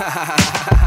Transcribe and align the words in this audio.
ha 0.00 0.08
ha 0.08 0.24
ha 0.24 0.36
ha 0.70 0.79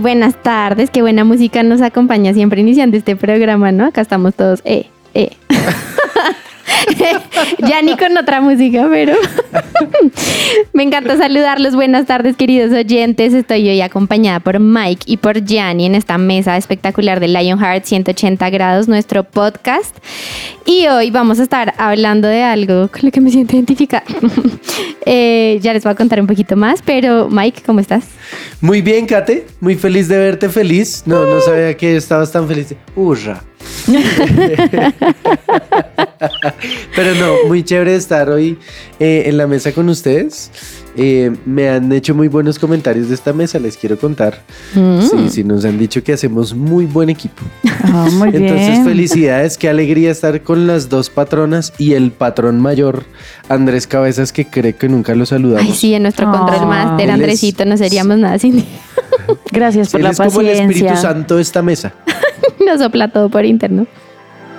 Buenas 0.00 0.40
tardes, 0.42 0.90
qué 0.90 1.02
buena 1.02 1.24
música 1.24 1.62
nos 1.62 1.80
acompaña 1.82 2.32
siempre 2.34 2.60
iniciando 2.60 2.96
este 2.96 3.16
programa, 3.16 3.72
¿no? 3.72 3.86
Acá 3.86 4.00
estamos 4.00 4.34
todos, 4.34 4.62
eh, 4.64 4.86
eh. 5.14 5.30
ya 7.58 7.82
ni 7.82 7.96
con 7.96 8.16
otra 8.16 8.40
música, 8.40 8.86
pero 8.90 9.14
me 10.72 10.82
encanta 10.82 11.16
saludarlos. 11.16 11.74
Buenas 11.74 12.06
tardes, 12.06 12.36
queridos 12.36 12.72
oyentes. 12.72 13.34
Estoy 13.34 13.68
hoy 13.68 13.80
acompañada 13.80 14.40
por 14.40 14.58
Mike 14.58 15.04
y 15.06 15.16
por 15.16 15.44
Gianni 15.44 15.86
en 15.86 15.94
esta 15.94 16.18
mesa 16.18 16.56
espectacular 16.56 17.20
de 17.20 17.28
Lionheart 17.28 17.84
180 17.84 18.50
grados, 18.50 18.88
nuestro 18.88 19.24
podcast. 19.24 19.96
Y 20.64 20.86
hoy 20.86 21.10
vamos 21.10 21.40
a 21.40 21.42
estar 21.42 21.74
hablando 21.78 22.28
de 22.28 22.42
algo 22.42 22.88
con 22.88 23.00
lo 23.02 23.10
que 23.10 23.20
me 23.20 23.30
siento 23.30 23.56
identificada. 23.56 24.04
Eh, 25.04 25.58
ya 25.60 25.72
les 25.72 25.82
voy 25.82 25.90
a 25.90 25.94
contar 25.96 26.20
un 26.20 26.28
poquito 26.28 26.54
más, 26.54 26.80
pero 26.80 27.28
Mike, 27.28 27.62
¿cómo 27.66 27.80
estás? 27.80 28.04
Muy 28.60 28.82
bien, 28.82 29.04
Kate. 29.04 29.48
Muy 29.58 29.74
feliz 29.74 30.06
de 30.06 30.16
verte 30.16 30.48
feliz. 30.48 31.02
No, 31.06 31.26
no 31.26 31.40
sabía 31.40 31.76
que 31.76 31.96
estabas 31.96 32.30
tan 32.30 32.46
feliz. 32.46 32.72
Hurra. 32.94 33.42
Pero 36.96 37.14
no, 37.14 37.48
muy 37.48 37.62
chévere 37.62 37.94
estar 37.94 38.28
hoy 38.30 38.58
eh, 39.00 39.24
en 39.26 39.36
la 39.36 39.46
mesa 39.46 39.72
con 39.72 39.88
ustedes. 39.88 40.50
Eh, 40.94 41.32
me 41.46 41.70
han 41.70 41.90
hecho 41.90 42.14
muy 42.14 42.28
buenos 42.28 42.58
comentarios 42.58 43.08
de 43.08 43.14
esta 43.14 43.32
mesa, 43.32 43.58
les 43.58 43.78
quiero 43.78 43.98
contar. 43.98 44.42
Mm. 44.74 45.00
Sí, 45.00 45.28
sí, 45.30 45.44
nos 45.44 45.64
han 45.64 45.78
dicho 45.78 46.04
que 46.04 46.12
hacemos 46.12 46.54
muy 46.54 46.84
buen 46.84 47.08
equipo. 47.08 47.42
Ah, 47.84 48.08
muy 48.12 48.28
bien. 48.30 48.44
Entonces, 48.44 48.84
felicidades, 48.84 49.56
qué 49.56 49.70
alegría 49.70 50.10
estar 50.10 50.42
con 50.42 50.66
las 50.66 50.90
dos 50.90 51.08
patronas 51.08 51.72
y 51.78 51.94
el 51.94 52.10
patrón 52.12 52.60
mayor, 52.60 53.04
Andrés 53.48 53.86
Cabezas, 53.86 54.32
que 54.32 54.44
cree 54.46 54.74
que 54.74 54.88
nunca 54.88 55.14
lo 55.14 55.24
saludamos. 55.24 55.66
Ay, 55.70 55.74
sí, 55.74 55.94
en 55.94 56.02
nuestro 56.02 56.30
control 56.30 56.66
master, 56.66 57.00
él 57.04 57.08
es- 57.08 57.14
Andresito, 57.14 57.64
no 57.64 57.76
seríamos 57.78 58.18
nada 58.18 58.38
sin. 58.38 58.62
Gracias 59.50 59.90
por 59.90 60.00
Él 60.00 60.04
la 60.04 60.10
es 60.10 60.18
como 60.18 60.40
el 60.42 60.48
Espíritu 60.48 60.86
paciencia. 60.86 60.96
Santo 60.96 61.36
de 61.36 61.42
esta 61.42 61.62
mesa. 61.62 61.94
Nos 62.66 62.80
sopla 62.80 63.08
todo 63.10 63.30
por 63.30 63.44
interno. 63.46 63.86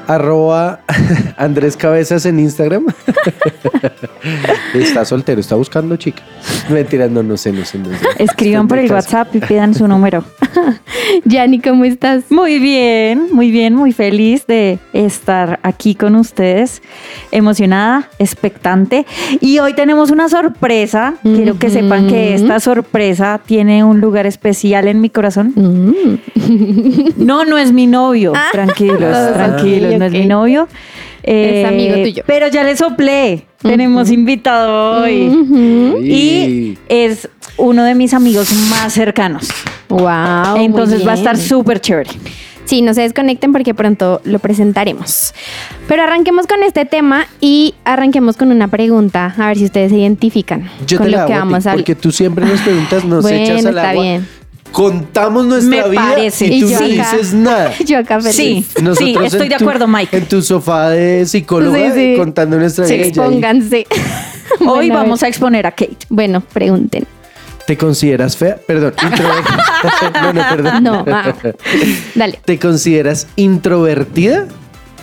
Arroba 0.07 0.79
Andrés 1.37 1.77
Cabezas 1.77 2.25
en 2.25 2.39
Instagram. 2.39 2.85
está 4.73 5.05
soltero, 5.05 5.39
está 5.39 5.55
buscando 5.55 5.95
chica. 5.97 6.23
Mentira, 6.69 7.07
no, 7.07 7.23
no 7.23 7.37
sé, 7.37 7.51
no 7.51 7.63
sé. 7.65 7.77
No 7.79 7.89
sé. 7.89 7.95
Escriban 8.17 8.67
por 8.67 8.77
el 8.79 8.87
Caso. 8.87 8.95
WhatsApp 9.17 9.35
y 9.35 9.39
pidan 9.39 9.73
su 9.73 9.87
número. 9.87 10.23
Yanni, 11.25 11.59
¿cómo 11.59 11.85
estás? 11.85 12.25
Muy 12.29 12.59
bien, 12.59 13.27
muy 13.31 13.51
bien, 13.51 13.75
muy 13.75 13.91
feliz 13.91 14.45
de 14.47 14.79
estar 14.93 15.59
aquí 15.63 15.95
con 15.95 16.15
ustedes, 16.15 16.81
emocionada, 17.31 18.09
expectante. 18.19 19.05
Y 19.41 19.59
hoy 19.59 19.73
tenemos 19.73 20.11
una 20.11 20.29
sorpresa. 20.29 21.15
Quiero 21.23 21.57
que 21.59 21.69
sepan 21.69 22.07
que 22.07 22.33
esta 22.33 22.59
sorpresa 22.59 23.39
tiene 23.45 23.83
un 23.83 23.99
lugar 24.01 24.25
especial 24.25 24.87
en 24.87 25.01
mi 25.01 25.09
corazón. 25.09 25.53
Mm. 25.55 27.13
No, 27.17 27.45
no 27.45 27.57
es 27.57 27.71
mi 27.71 27.87
novio. 27.87 28.33
Tranquilos, 28.51 29.01
Ah, 29.13 29.31
tranquilos, 29.33 29.92
no 29.97 30.05
es 30.05 30.11
mi 30.11 30.25
novio. 30.25 30.67
Es 31.23 31.65
amigo 31.65 31.95
tuyo. 31.95 32.23
Pero 32.27 32.47
ya 32.49 32.63
le 32.63 32.75
soplé. 32.75 33.45
Tenemos 33.61 34.11
invitado 34.11 35.03
hoy. 35.03 35.31
Y 36.03 36.77
es 36.89 37.29
uno 37.57 37.83
de 37.83 37.95
mis 37.95 38.13
amigos 38.13 38.51
más 38.69 38.93
cercanos. 38.93 39.47
Wow. 39.89 40.57
Entonces 40.57 40.97
muy 40.99 41.07
va 41.07 41.11
a 41.13 41.15
estar 41.15 41.37
súper 41.37 41.79
chévere. 41.79 42.09
Sí, 42.65 42.81
no 42.81 42.93
se 42.93 43.01
desconecten 43.01 43.51
porque 43.51 43.73
pronto 43.73 44.21
lo 44.23 44.39
presentaremos. 44.39 45.33
Pero 45.87 46.03
arranquemos 46.03 46.47
con 46.47 46.63
este 46.63 46.85
tema 46.85 47.27
y 47.41 47.75
arranquemos 47.83 48.37
con 48.37 48.51
una 48.51 48.69
pregunta, 48.69 49.33
a 49.37 49.47
ver 49.47 49.57
si 49.57 49.65
ustedes 49.65 49.91
se 49.91 49.97
identifican 49.97 50.69
Yo 50.87 50.97
con 50.97 51.07
te 51.07 51.11
lo 51.11 51.17
la 51.19 51.25
que 51.25 51.33
hago 51.33 51.41
a 51.43 51.45
ti, 51.45 51.51
vamos 51.51 51.67
a 51.67 51.73
porque 51.73 51.95
tú 51.95 52.11
siempre 52.11 52.45
nos 52.45 52.61
preguntas, 52.61 53.03
nos 53.03 53.21
Bueno, 53.21 53.37
echas 53.37 53.65
al 53.65 53.75
está 53.75 53.89
agua. 53.89 54.03
bien. 54.03 54.27
Contamos 54.73 55.45
nuestra 55.45 55.83
Me 55.83 55.89
vida 55.89 56.01
parece. 56.09 56.47
y 56.47 56.59
tú 56.61 56.67
Y 56.67 56.71
no 56.71 56.77
acá. 56.77 56.85
dices 56.87 57.33
nada. 57.33 57.73
Yo 57.85 57.97
acá 57.99 58.19
feliz. 58.19 58.35
Sí, 58.35 58.65
sí, 58.75 58.81
Nosotros 58.83 59.25
estoy 59.25 59.43
en 59.43 59.49
de 59.49 59.57
tu- 59.57 59.63
acuerdo, 59.63 59.87
Mike. 59.87 60.17
En 60.17 60.25
tu 60.25 60.41
sofá 60.41 60.89
de 60.89 61.25
psicóloga 61.25 61.93
Sí, 61.93 62.13
sí. 62.13 62.15
contando 62.17 62.57
nuestra 62.57 62.85
vida. 62.85 62.95
y 62.95 62.99
ahí, 63.01 63.07
expónganse. 63.09 63.87
Hoy 64.59 64.65
Bueno, 64.89 64.95
vamos 64.95 65.23
a 65.23 65.27
exponer 65.27 65.65
a 65.67 65.71
Kate. 65.71 65.97
Bueno, 66.09 66.41
pregunten. 66.41 67.05
¿Te 67.67 67.77
consideras 67.77 68.35
fea? 68.35 68.57
Perdón, 68.67 68.93
introvertida. 69.01 70.21
no, 70.21 70.33
no, 70.33 70.41
perdón. 70.49 70.83
No, 70.83 71.05
ah. 71.07 71.33
Dale. 72.15 72.39
¿Te 72.43 72.59
consideras 72.59 73.27
introvertida? 73.37 74.47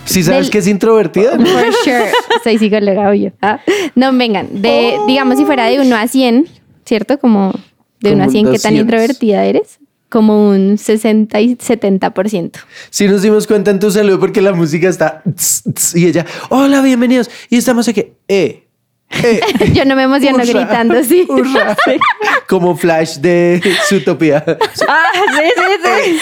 ¿Sí 0.04 0.22
sabes 0.22 0.42
Del- 0.46 0.50
qué 0.50 0.58
es 0.58 0.66
introvertida? 0.66 1.30
For 1.38 1.72
sure. 1.84 2.10
Soy 2.44 2.58
psicóloga, 2.58 3.08
obvio. 3.08 3.32
Ah. 3.40 3.60
No, 3.94 4.12
vengan. 4.12 4.48
De, 4.60 4.94
digamos, 5.06 5.38
si 5.38 5.44
fuera 5.46 5.66
de 5.66 5.80
1 5.80 5.96
a 5.96 6.06
100, 6.08 6.48
¿cierto? 6.84 7.18
Como 7.18 7.54
de 8.00 8.12
1 8.12 8.22
a 8.22 8.26
Como 8.26 8.32
100, 8.32 8.46
un 8.46 8.52
¿qué 8.52 8.58
tan 8.58 8.74
200. 8.74 8.80
introvertida 8.80 9.44
eres? 9.44 9.78
Como 10.08 10.50
un 10.50 10.76
60 10.76 11.40
y 11.40 11.56
70%. 11.56 12.52
Sí 12.90 13.06
nos 13.06 13.22
dimos 13.22 13.46
cuenta 13.46 13.70
en 13.70 13.78
tu 13.78 13.90
saludo 13.90 14.18
porque 14.18 14.40
la 14.40 14.52
música 14.52 14.88
está... 14.88 15.22
tss, 15.24 15.62
tss, 15.72 15.94
y 15.96 16.06
ella, 16.06 16.26
hola, 16.48 16.82
bienvenidos. 16.82 17.30
Y 17.48 17.56
estamos 17.58 17.86
aquí, 17.86 18.00
eh, 18.26 18.66
eh. 19.10 19.40
Yo 19.74 19.84
no 19.84 19.96
me 19.96 20.04
emociono 20.04 20.36
Hurra, 20.36 20.44
gritando, 20.44 21.02
sí. 21.04 21.26
Como 22.48 22.76
flash 22.76 23.16
de 23.16 23.60
Zootopia. 23.88 24.44
Ah, 24.88 25.04
sí, 25.36 25.50
sí, 25.56 25.72
sí. 25.84 26.18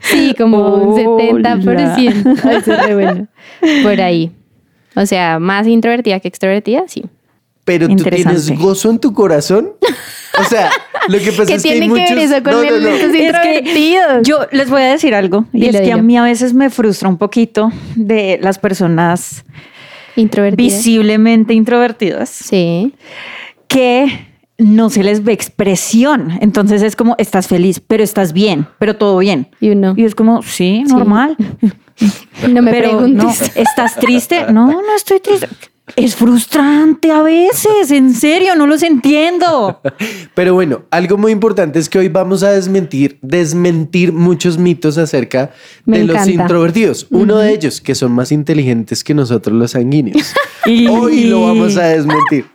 Sí, 0.00 0.34
como 0.36 0.74
un 0.76 1.34
Hola. 1.34 1.56
70%. 1.56 2.58
Eso 2.58 2.72
es 2.72 2.94
bueno. 2.94 3.26
Por 3.82 4.00
ahí. 4.00 4.32
O 4.94 5.06
sea, 5.06 5.38
más 5.38 5.66
introvertida 5.66 6.20
que 6.20 6.28
extrovertida, 6.28 6.84
sí. 6.88 7.04
Pero 7.66 7.86
tú 7.88 7.96
tienes 8.04 8.50
gozo 8.58 8.90
en 8.90 8.98
tu 8.98 9.12
corazón. 9.12 9.72
O 10.40 10.44
sea, 10.44 10.70
lo 11.08 11.18
que 11.18 11.32
pasa 11.32 11.44
¿Qué 11.46 11.54
es 11.54 11.62
que 11.62 11.70
hay 11.72 11.80
tiene 11.80 11.94
que 11.94 12.00
ver 12.00 12.10
muchos... 12.16 12.30
eso 12.30 12.42
con 12.42 12.52
No, 12.52 12.62
no, 12.62 12.78
no. 12.80 12.88
Es 12.88 13.04
que 13.10 13.24
introvertidos? 13.26 14.22
yo 14.22 14.38
les 14.52 14.70
voy 14.70 14.82
a 14.82 14.86
decir 14.92 15.14
algo. 15.14 15.44
Y 15.52 15.66
es 15.66 15.78
que 15.80 15.92
a 15.92 15.98
mí 15.98 16.16
a 16.16 16.22
veces 16.22 16.54
me 16.54 16.70
frustra 16.70 17.08
un 17.10 17.18
poquito 17.18 17.70
de 17.96 18.38
las 18.40 18.58
personas 18.58 19.44
Introvertida. 20.16 20.64
visiblemente 20.64 21.52
introvertidas 21.52 22.30
Sí. 22.30 22.94
que 23.68 24.26
no 24.58 24.88
se 24.88 25.02
les 25.02 25.22
ve 25.24 25.32
expresión. 25.32 26.38
Entonces 26.40 26.80
es 26.82 26.96
como, 26.96 27.14
estás 27.18 27.46
feliz, 27.48 27.80
pero 27.80 28.02
estás 28.02 28.32
bien, 28.32 28.66
pero 28.78 28.96
todo 28.96 29.18
bien. 29.18 29.48
Y 29.60 29.70
uno. 29.70 29.92
Y 29.96 30.04
es 30.04 30.14
como, 30.14 30.40
sí, 30.42 30.84
normal. 30.84 31.36
No 32.46 32.60
me 32.60 32.70
pero 32.70 32.90
preguntes. 32.90 33.24
no, 33.56 33.62
¿estás 33.62 33.94
triste? 33.96 34.52
No, 34.52 34.66
no 34.66 34.94
estoy 34.94 35.18
triste. 35.18 35.48
Es 35.94 36.16
frustrante 36.16 37.12
a 37.12 37.22
veces, 37.22 37.92
en 37.92 38.12
serio, 38.12 38.56
no 38.56 38.66
los 38.66 38.82
entiendo. 38.82 39.80
Pero 40.34 40.52
bueno, 40.54 40.82
algo 40.90 41.16
muy 41.16 41.30
importante 41.30 41.78
es 41.78 41.88
que 41.88 41.98
hoy 42.00 42.08
vamos 42.08 42.42
a 42.42 42.50
desmentir, 42.50 43.18
desmentir 43.22 44.12
muchos 44.12 44.58
mitos 44.58 44.98
acerca 44.98 45.52
Me 45.84 45.98
de 45.98 46.04
los 46.04 46.26
introvertidos. 46.26 47.06
Uno 47.10 47.38
de 47.38 47.52
ellos, 47.52 47.80
que 47.80 47.94
son 47.94 48.10
más 48.12 48.32
inteligentes 48.32 49.04
que 49.04 49.14
nosotros 49.14 49.56
los 49.56 49.70
sanguíneos. 49.72 50.32
Y- 50.66 50.88
Hoy 50.88 51.24
lo 51.24 51.42
vamos 51.42 51.76
a 51.76 51.84
desmentir. 51.84 52.46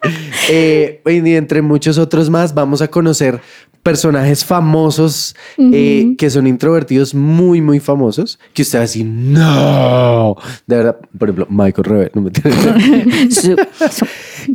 Eh, 0.50 1.02
y 1.06 1.34
entre 1.36 1.62
muchos 1.62 1.98
otros 1.98 2.30
más, 2.30 2.54
vamos 2.54 2.82
a 2.82 2.90
conocer 2.90 3.40
personajes 3.84 4.46
famosos 4.46 5.36
eh, 5.58 6.14
que 6.18 6.30
son 6.30 6.46
introvertidos, 6.46 7.16
muy, 7.16 7.62
muy 7.62 7.80
famosos, 7.80 8.38
que 8.54 8.62
usted 8.62 8.78
va 8.78 8.82
a 8.82 8.84
decir, 8.84 9.06
no. 9.06 10.36
De 10.68 10.76
verdad, 10.76 10.98
por 11.18 11.30
ejemplo, 11.30 11.48
Michael 11.50 11.86
Reve, 11.86 12.12
no 12.14 12.22
me 12.22 12.32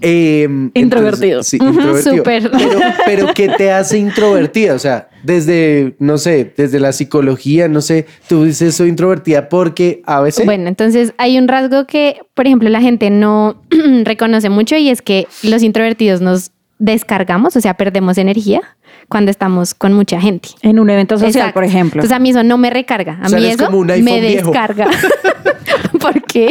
Eh, 0.01 0.49
Introvertido. 0.75 1.41
entonces, 1.43 1.47
sí, 1.47 1.59
introvertido. 1.61 2.17
súper. 2.17 2.51
Pero, 2.51 2.81
pero 3.07 3.27
¿qué 3.35 3.49
te 3.51 3.71
hace 3.71 3.99
introvertida? 3.99 4.75
O 4.75 4.79
sea, 4.81 5.09
desde, 5.23 5.95
no 5.99 6.19
sé, 6.19 6.53
desde 6.57 6.81
la 6.81 6.93
psicología, 6.93 7.69
no 7.69 7.81
sé, 7.81 8.07
tú 8.29 8.45
dices 8.45 8.75
soy 8.75 8.89
introvertida 8.89 9.49
porque 9.49 10.03
a 10.07 10.21
veces... 10.21 10.45
Bueno, 10.45 10.69
entonces 10.69 11.15
hay 11.19 11.39
un 11.39 11.49
rasgo 11.49 11.87
que, 11.87 12.19
por 12.35 12.47
ejemplo, 12.47 12.69
la 12.69 12.81
gente 12.81 13.11
no 13.11 13.63
reconoce 14.05 14.49
mucho 14.51 14.77
y 14.77 14.89
es 14.89 15.03
que 15.03 15.27
los 15.43 15.63
introvertidos 15.63 16.21
nos 16.21 16.51
descargamos, 16.79 17.57
o 17.57 17.61
sea, 17.61 17.75
perdemos 17.75 18.19
energía 18.19 18.61
cuando 19.09 19.31
estamos 19.31 19.75
con 19.75 19.93
mucha 19.93 20.21
gente. 20.21 20.51
En 20.63 20.79
un 20.79 20.91
evento 20.91 21.17
social, 21.17 21.31
Exacto. 21.31 21.55
por 21.55 21.65
ejemplo. 21.65 22.01
Entonces 22.01 22.17
a 22.17 22.19
mí 22.19 22.31
eso 22.31 22.43
no 22.43 22.59
me 22.59 22.71
recarga, 22.71 23.19
a 23.23 23.27
O 23.27 23.29
sea, 23.29 23.39
mí 23.39 23.47
eso 23.47 23.67
como 23.67 23.79
un 23.79 23.87
me 23.87 24.21
viejo. 24.21 24.51
descarga. 24.51 24.89
¿Por 26.01 26.23
qué? 26.25 26.51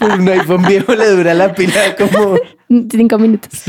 Un 0.00 0.28
iPhone 0.28 0.64
viejo 0.66 0.94
le 0.94 1.08
dura 1.10 1.34
la 1.34 1.52
pila 1.54 1.94
como 1.96 2.36
Cinco 2.90 3.16
minutos. 3.18 3.62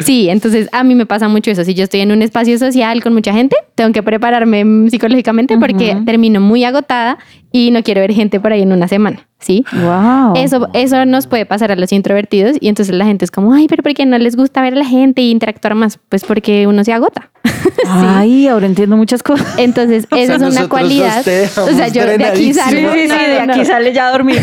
Sí. 0.00 0.28
entonces 0.28 0.68
a 0.70 0.84
mí 0.84 0.94
me 0.94 1.06
pasa 1.06 1.26
mucho 1.28 1.50
eso. 1.50 1.64
Si 1.64 1.74
yo 1.74 1.82
estoy 1.84 2.00
en 2.02 2.12
un 2.12 2.22
espacio 2.22 2.56
social 2.56 3.02
con 3.02 3.12
mucha 3.12 3.32
gente, 3.32 3.56
tengo 3.74 3.92
que 3.92 4.02
prepararme 4.02 4.88
psicológicamente 4.90 5.58
porque 5.58 5.96
termino 6.06 6.40
muy 6.40 6.62
agotada 6.64 7.18
y 7.54 7.70
no 7.70 7.84
quiero 7.84 8.00
ver 8.00 8.12
gente 8.12 8.40
por 8.40 8.52
ahí 8.52 8.62
en 8.62 8.72
una 8.72 8.88
semana. 8.88 9.28
¿Sí? 9.38 9.64
Wow. 9.72 10.34
Eso, 10.36 10.68
eso 10.72 11.04
nos 11.04 11.28
puede 11.28 11.46
pasar 11.46 11.70
a 11.70 11.76
los 11.76 11.92
introvertidos 11.92 12.56
y 12.58 12.68
entonces 12.68 12.94
la 12.94 13.04
gente 13.04 13.24
es 13.24 13.30
como, 13.30 13.52
ay, 13.52 13.68
pero 13.68 13.82
¿por 13.82 13.94
qué 13.94 14.06
no 14.06 14.18
les 14.18 14.34
gusta 14.36 14.60
ver 14.60 14.72
a 14.72 14.76
la 14.76 14.86
gente 14.86 15.20
e 15.20 15.26
interactuar 15.26 15.76
más? 15.76 16.00
Pues 16.08 16.24
porque 16.24 16.66
uno 16.66 16.82
se 16.82 16.92
agota. 16.92 17.30
Ay, 17.86 18.48
ahora 18.48 18.66
entiendo 18.66 18.96
muchas 18.96 19.22
cosas. 19.22 19.58
Entonces, 19.58 20.06
esa 20.16 20.36
es 20.36 20.42
una 20.42 20.68
cualidad. 20.68 21.24
O 21.58 21.76
sea, 21.76 21.88
yo 21.88 22.06
de 22.06 22.24
aquí 22.24 22.54
salgo. 22.54 22.92
Sí, 22.92 23.00
sí, 23.02 23.08
sí, 23.08 23.30
de 23.30 23.38
aquí 23.38 23.64
sale 23.64 23.92
ya 23.92 24.08
a 24.08 24.12
dormir. 24.12 24.40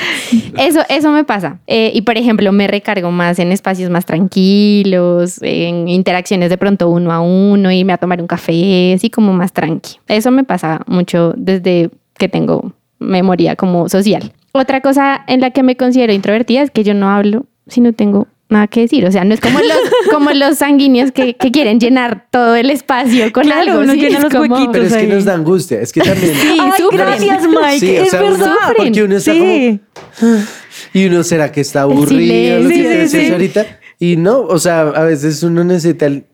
eso, 0.58 0.80
eso 0.88 1.10
me 1.10 1.24
pasa. 1.24 1.58
Eh, 1.66 1.90
y 1.94 2.02
por 2.02 2.16
ejemplo, 2.16 2.50
me 2.52 2.66
recargo 2.66 3.10
más 3.10 3.38
en 3.38 3.52
espacios 3.52 3.90
más 3.90 4.06
tranquilos, 4.06 5.40
en 5.42 5.88
interacciones 5.88 6.48
de 6.50 6.56
pronto 6.56 6.88
uno 6.88 7.12
a 7.12 7.20
uno, 7.20 7.70
irme 7.70 7.92
a 7.92 7.98
tomar 7.98 8.20
un 8.20 8.26
café, 8.26 8.94
así 8.94 9.10
como 9.10 9.32
más 9.32 9.52
tranqui. 9.52 9.98
Eso 10.08 10.30
me 10.30 10.44
pasa 10.44 10.80
mucho 10.86 11.34
desde 11.36 11.90
que 12.18 12.28
tengo 12.28 12.72
memoria 12.98 13.56
como 13.56 13.88
social. 13.88 14.32
Otra 14.52 14.80
cosa 14.80 15.24
en 15.28 15.40
la 15.40 15.50
que 15.50 15.62
me 15.62 15.76
considero 15.76 16.12
introvertida 16.12 16.62
es 16.62 16.70
que 16.70 16.82
yo 16.84 16.94
no 16.94 17.08
hablo 17.10 17.46
si 17.68 17.80
no 17.80 17.92
tengo 17.92 18.26
nada 18.48 18.66
que 18.66 18.80
decir. 18.80 19.04
O 19.04 19.12
sea, 19.12 19.24
no 19.24 19.34
es 19.34 19.40
como 19.40 19.58
los, 19.60 19.76
como 20.12 20.30
los 20.32 20.56
sanguíneos 20.58 21.12
que, 21.12 21.34
que 21.36 21.50
quieren 21.50 21.78
llenar 21.78 22.26
todo 22.30 22.56
el 22.56 22.70
espacio 22.70 23.30
con 23.30 23.44
Claro, 23.44 23.72
algo. 23.72 23.82
uno 23.82 23.92
sí, 23.92 24.00
llena 24.00 24.20
los 24.20 24.32
como- 24.32 24.42
huequitos. 24.54 24.72
Pero 24.72 24.84
es 24.86 24.92
que 24.94 24.98
ahí. 25.00 25.06
nos 25.06 25.24
da 25.26 25.34
angustia. 25.34 25.80
Es 25.80 25.92
que 25.92 26.00
también. 26.00 26.34
Sí, 26.34 26.56
Ay, 26.60 26.70
sufren. 26.78 26.98
gracias, 27.06 27.42
Mike. 27.46 27.78
Sí, 27.78 27.96
o 27.98 28.02
es 28.02 28.10
sea, 28.10 28.22
uno- 28.24 28.30
verdad. 28.38 28.54
porque 28.76 29.02
uno 29.02 29.16
está 29.16 29.32
sí. 29.32 29.80
Y 30.94 31.06
uno 31.06 31.22
será 31.22 31.52
que 31.52 31.60
está 31.60 31.82
aburrido, 31.82 32.60
lo 32.60 32.68
que 32.70 33.06
Sí, 33.08 33.18
sí, 33.18 33.26
sí. 33.26 33.32
ahorita. 33.32 33.66
Y 34.00 34.16
no, 34.16 34.40
o 34.40 34.58
sea, 34.58 34.80
a 34.82 35.04
veces 35.04 35.42
uno 35.42 35.62
necesita 35.64 36.06
el 36.06 36.24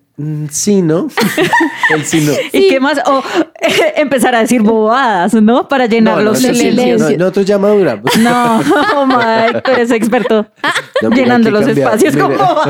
sí, 0.51 0.81
¿no? 0.83 1.09
el 1.95 2.05
sí, 2.05 2.21
no. 2.21 2.33
¿Y 2.53 2.69
qué 2.69 2.79
más? 2.81 2.99
O 3.07 3.23
empezar 3.97 4.35
a 4.35 4.41
decir 4.41 4.63
bobadas, 4.63 5.35
¿no? 5.35 5.69
Para 5.69 5.87
llenar 5.87 6.17
No, 6.19 6.23
los 6.23 6.39
sí, 6.39 6.55
silencios. 6.55 7.01
no, 7.01 7.11
nosotros 7.19 7.47
ya 7.47 7.59
maduramos. 7.59 8.05
No, 8.19 8.59
Mike, 9.07 9.63
tú 9.65 9.71
eres 9.73 9.91
experto 9.91 10.47
No, 11.03 11.11
llenando 11.11 11.51
los 11.51 11.65
cambiado, 11.67 11.95
espacios 11.95 12.15
mira. 12.15 12.29
como 12.29 12.61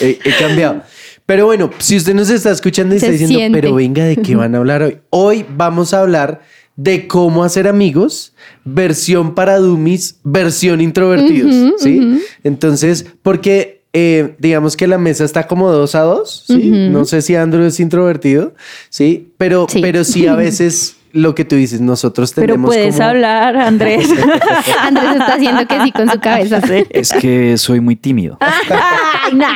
he, 0.00 0.18
he 0.24 0.32
cambiado. 0.38 0.82
Pero 1.26 1.46
bueno, 1.46 1.70
si 1.78 1.96
usted 1.96 2.14
nos 2.14 2.30
está 2.30 2.50
escuchando 2.50 2.94
y 2.94 3.00
Se 3.00 3.06
está 3.06 3.12
diciendo, 3.12 3.38
siente. 3.38 3.60
pero 3.60 3.74
venga, 3.74 4.04
¿de 4.04 4.16
qué 4.16 4.34
van 4.34 4.54
a 4.54 4.58
hablar 4.58 4.82
hoy? 4.82 4.98
Hoy 5.10 5.46
vamos 5.48 5.94
a 5.94 6.00
hablar 6.00 6.42
de 6.74 7.06
cómo 7.06 7.44
hacer 7.44 7.68
amigos, 7.68 8.34
versión 8.64 9.34
para 9.34 9.58
dummies, 9.58 10.18
versión 10.24 10.80
introvertidos, 10.80 11.54
¿sí? 11.78 12.20
Entonces, 12.42 13.06
porque 13.22 13.81
eh, 13.92 14.34
digamos 14.38 14.76
que 14.76 14.86
la 14.86 14.98
mesa 14.98 15.24
está 15.24 15.46
como 15.46 15.70
dos 15.70 15.94
a 15.94 16.00
dos, 16.02 16.44
¿sí? 16.46 16.70
No 16.70 17.04
sé 17.04 17.20
si 17.22 17.34
Andrew 17.36 17.64
es 17.64 17.78
introvertido, 17.80 18.54
¿sí? 18.88 19.32
Pero 19.38 19.66
Sí. 19.68 19.80
pero 19.82 20.04
sí 20.04 20.26
a 20.26 20.34
veces 20.36 20.96
lo 21.14 21.34
que 21.34 21.44
tú 21.44 21.56
dices, 21.56 21.82
nosotros 21.82 22.32
Pero 22.34 22.54
tenemos 22.54 22.68
puedes 22.68 22.94
como... 22.94 23.06
hablar, 23.08 23.54
Andrés. 23.58 24.08
Andrés 24.80 25.10
está 25.12 25.34
haciendo 25.34 25.66
que 25.66 25.82
sí 25.82 25.92
con 25.92 26.08
su 26.10 26.18
cabeza. 26.20 26.62
Es 26.88 27.12
que 27.12 27.58
soy 27.58 27.80
muy 27.80 27.96
tímido. 27.96 28.38
Ay, 28.40 29.34
no. 29.34 29.46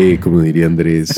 Eh, 0.00 0.18
como 0.20 0.40
diría 0.40 0.66
Andrés. 0.66 1.14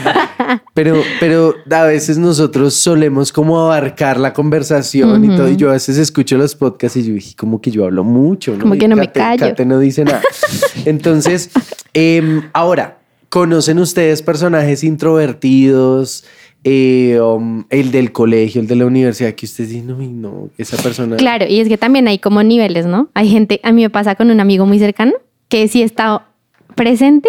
pero, 0.74 1.02
pero 1.20 1.54
a 1.70 1.82
veces 1.84 2.18
nosotros 2.18 2.74
solemos 2.74 3.32
como 3.32 3.60
abarcar 3.60 4.18
la 4.18 4.32
conversación 4.32 5.24
y 5.24 5.36
todo. 5.36 5.48
Y 5.48 5.56
yo 5.56 5.70
a 5.70 5.72
veces 5.72 5.98
escucho 5.98 6.36
los 6.36 6.54
podcasts 6.54 6.96
y 6.98 7.04
yo 7.04 7.14
dije, 7.14 7.34
como 7.36 7.60
que 7.60 7.70
yo 7.70 7.84
hablo 7.84 8.04
mucho, 8.04 8.52
¿no? 8.54 8.60
Como 8.60 8.74
Y 8.74 8.78
que 8.78 8.88
no 8.88 8.96
me 8.96 9.06
Kate- 9.08 9.12
callo. 9.38 9.46
Kate 9.48 9.64
no 9.66 9.78
dice 9.78 10.04
nada. 10.04 10.22
Entonces, 10.84 11.50
em, 11.94 12.42
ahora, 12.52 12.98
¿conocen 13.28 13.78
ustedes 13.78 14.22
personajes 14.22 14.84
introvertidos? 14.84 16.24
Eh, 16.64 17.18
um, 17.20 17.64
el 17.70 17.90
del 17.90 18.12
colegio, 18.12 18.60
el 18.60 18.68
de 18.68 18.76
la 18.76 18.86
universidad, 18.86 19.32
que 19.34 19.46
ustedes 19.46 19.70
dicen, 19.70 19.90
uy, 19.92 20.06
no, 20.06 20.48
esa 20.58 20.76
persona. 20.76 21.16
Claro, 21.16 21.46
y 21.48 21.58
es 21.58 21.66
que 21.68 21.76
también 21.76 22.06
hay 22.06 22.18
como 22.20 22.40
niveles, 22.44 22.86
¿no? 22.86 23.08
Hay 23.14 23.28
gente, 23.28 23.58
a 23.64 23.72
mí 23.72 23.82
me 23.82 23.90
pasa 23.90 24.14
con 24.14 24.30
un 24.30 24.38
amigo 24.38 24.64
muy 24.64 24.78
cercano 24.78 25.12
que 25.48 25.66
si 25.66 25.82
está 25.82 26.28
presente, 26.76 27.28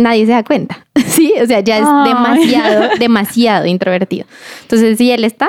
nadie 0.00 0.26
se 0.26 0.32
da 0.32 0.42
cuenta. 0.44 0.86
Sí, 1.10 1.32
o 1.42 1.46
sea, 1.46 1.60
ya 1.60 1.78
es 1.78 1.84
Ay. 1.86 2.08
demasiado, 2.08 2.88
demasiado 2.98 3.66
introvertido. 3.66 4.26
Entonces, 4.62 4.96
si 4.96 5.10
él 5.10 5.24
está 5.24 5.48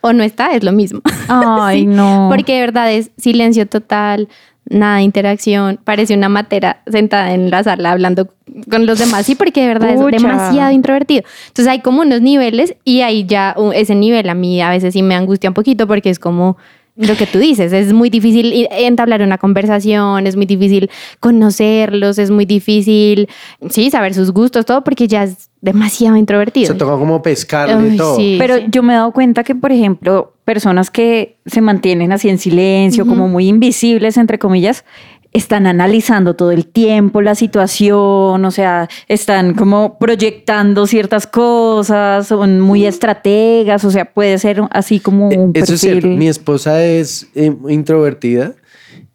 o 0.00 0.12
no 0.12 0.22
está, 0.24 0.52
es 0.52 0.64
lo 0.64 0.72
mismo. 0.72 1.00
Ay, 1.28 1.80
Sí, 1.80 1.86
no. 1.86 2.28
Porque 2.30 2.54
de 2.54 2.60
verdad 2.60 2.90
es 2.90 3.10
silencio 3.18 3.66
total, 3.66 4.28
nada 4.68 4.96
de 4.96 5.02
interacción, 5.02 5.78
parece 5.84 6.14
una 6.14 6.28
matera 6.28 6.82
sentada 6.90 7.34
en 7.34 7.50
la 7.50 7.62
sala 7.62 7.92
hablando 7.92 8.28
con 8.70 8.86
los 8.86 8.98
demás, 8.98 9.26
sí, 9.26 9.34
porque 9.34 9.60
de 9.62 9.68
verdad 9.68 9.94
Pucha. 9.94 10.16
es 10.16 10.22
demasiado 10.22 10.70
introvertido. 10.72 11.22
Entonces 11.48 11.70
hay 11.70 11.80
como 11.80 12.00
unos 12.02 12.20
niveles 12.22 12.74
y 12.84 13.02
ahí 13.02 13.24
ya 13.26 13.54
uh, 13.56 13.72
ese 13.72 13.94
nivel 13.94 14.28
a 14.28 14.34
mí 14.34 14.60
a 14.62 14.70
veces 14.70 14.94
sí 14.94 15.02
me 15.02 15.14
angustia 15.14 15.50
un 15.50 15.54
poquito 15.54 15.86
porque 15.86 16.10
es 16.10 16.18
como 16.18 16.56
lo 16.94 17.16
que 17.16 17.26
tú 17.26 17.38
dices, 17.38 17.72
es 17.72 17.92
muy 17.92 18.10
difícil 18.10 18.68
entablar 18.70 19.22
una 19.22 19.38
conversación, 19.38 20.26
es 20.26 20.36
muy 20.36 20.44
difícil 20.44 20.90
conocerlos, 21.20 22.18
es 22.18 22.30
muy 22.30 22.44
difícil, 22.44 23.28
sí, 23.70 23.90
saber 23.90 24.12
sus 24.12 24.30
gustos, 24.30 24.66
todo, 24.66 24.84
porque 24.84 25.08
ya 25.08 25.24
es 25.24 25.50
demasiado 25.62 26.16
introvertido. 26.16 26.66
Se 26.66 26.74
toca 26.74 26.98
como 26.98 27.22
pescarle 27.22 27.92
Ay, 27.92 27.96
todo. 27.96 28.16
sí. 28.16 28.36
Pero 28.38 28.58
yo 28.58 28.82
me 28.82 28.92
he 28.92 28.96
dado 28.96 29.12
cuenta 29.12 29.42
que, 29.42 29.54
por 29.54 29.72
ejemplo, 29.72 30.34
personas 30.44 30.90
que 30.90 31.38
se 31.46 31.62
mantienen 31.62 32.12
así 32.12 32.28
en 32.28 32.38
silencio, 32.38 33.06
como 33.06 33.26
muy 33.26 33.48
invisibles, 33.48 34.18
entre 34.18 34.38
comillas, 34.38 34.84
están 35.32 35.66
analizando 35.66 36.34
todo 36.34 36.50
el 36.50 36.66
tiempo 36.66 37.22
la 37.22 37.34
situación, 37.34 38.44
o 38.44 38.50
sea, 38.50 38.88
están 39.08 39.54
como 39.54 39.98
proyectando 39.98 40.86
ciertas 40.86 41.26
cosas, 41.26 42.26
son 42.26 42.60
muy 42.60 42.84
estrategas, 42.86 43.84
o 43.84 43.90
sea, 43.90 44.04
puede 44.04 44.38
ser 44.38 44.62
así 44.70 45.00
como 45.00 45.28
un 45.28 45.50
Eh, 45.54 45.60
Eso 45.60 45.74
es 45.74 45.80
cierto. 45.80 46.06
Mi 46.08 46.28
esposa 46.28 46.84
es 46.84 47.28
eh, 47.34 47.54
introvertida 47.68 48.54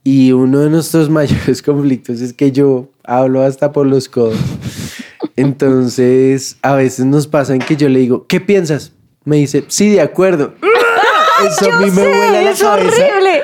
y 0.03 0.31
uno 0.31 0.59
de 0.61 0.69
nuestros 0.69 1.09
mayores 1.11 1.61
conflictos 1.61 2.21
es 2.21 2.33
que 2.33 2.51
yo 2.51 2.89
hablo 3.03 3.43
hasta 3.43 3.71
por 3.71 3.85
los 3.85 4.09
codos. 4.09 4.37
Entonces, 5.35 6.57
a 6.63 6.73
veces 6.75 7.05
nos 7.05 7.27
pasa 7.27 7.53
en 7.53 7.59
que 7.59 7.75
yo 7.75 7.89
le 7.89 7.99
digo, 7.99 8.25
¿qué 8.27 8.39
piensas? 8.41 8.93
Me 9.23 9.35
dice, 9.37 9.63
sí, 9.67 9.89
de 9.89 10.01
acuerdo. 10.01 10.53
Eso 11.47 11.71
a 11.71 11.79
mí 11.79 11.91
me 11.91 12.07
vuela 12.07 12.41
la 12.41 12.51
es 12.51 12.59
cabeza. 12.61 12.87
horrible. 12.89 13.43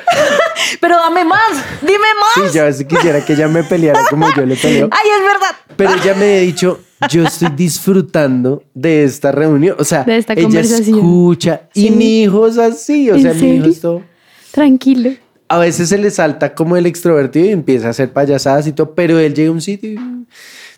Pero 0.80 0.96
dame 0.96 1.24
más, 1.24 1.40
dime 1.82 1.98
más. 1.98 2.50
Sí, 2.50 2.56
yo 2.56 2.62
a 2.62 2.66
veces 2.66 2.86
quisiera 2.86 3.24
que 3.24 3.32
ella 3.34 3.48
me 3.48 3.62
peleara 3.64 4.00
como 4.10 4.26
yo 4.34 4.44
le 4.46 4.56
peleo. 4.56 4.88
Ay, 4.90 5.08
es 5.18 5.22
verdad. 5.26 5.56
Pero 5.76 5.94
ella 5.94 6.14
me 6.14 6.36
ha 6.36 6.40
dicho, 6.40 6.80
yo 7.10 7.24
estoy 7.24 7.48
disfrutando 7.56 8.62
de 8.74 9.04
esta 9.04 9.32
reunión. 9.32 9.76
O 9.78 9.84
sea, 9.84 10.04
De 10.04 10.16
esta 10.16 10.32
ella 10.34 10.42
conversación. 10.42 10.98
escucha. 10.98 11.62
Y 11.74 11.90
mi 11.90 12.22
hijo 12.22 12.46
es 12.46 12.58
así. 12.58 13.10
O 13.10 13.14
¿En 13.16 13.22
sea, 13.22 13.34
mi 13.34 13.56
hijo 13.56 13.66
es 13.66 13.80
todo. 13.80 14.02
Tranquilo. 14.50 15.10
a 15.48 15.58
veces 15.58 15.88
se 15.88 15.98
le 15.98 16.10
salta 16.10 16.54
como 16.54 16.76
el 16.76 16.86
extrovertido 16.86 17.46
y 17.46 17.50
empieza 17.52 17.88
a 17.88 17.90
hacer 17.90 18.12
payasadas 18.12 18.66
y 18.66 18.72
todo, 18.72 18.94
pero 18.94 19.18
él 19.18 19.34
llega 19.34 19.48
a 19.50 19.52
un 19.52 19.60
sitio 19.60 19.90
y... 19.92 19.98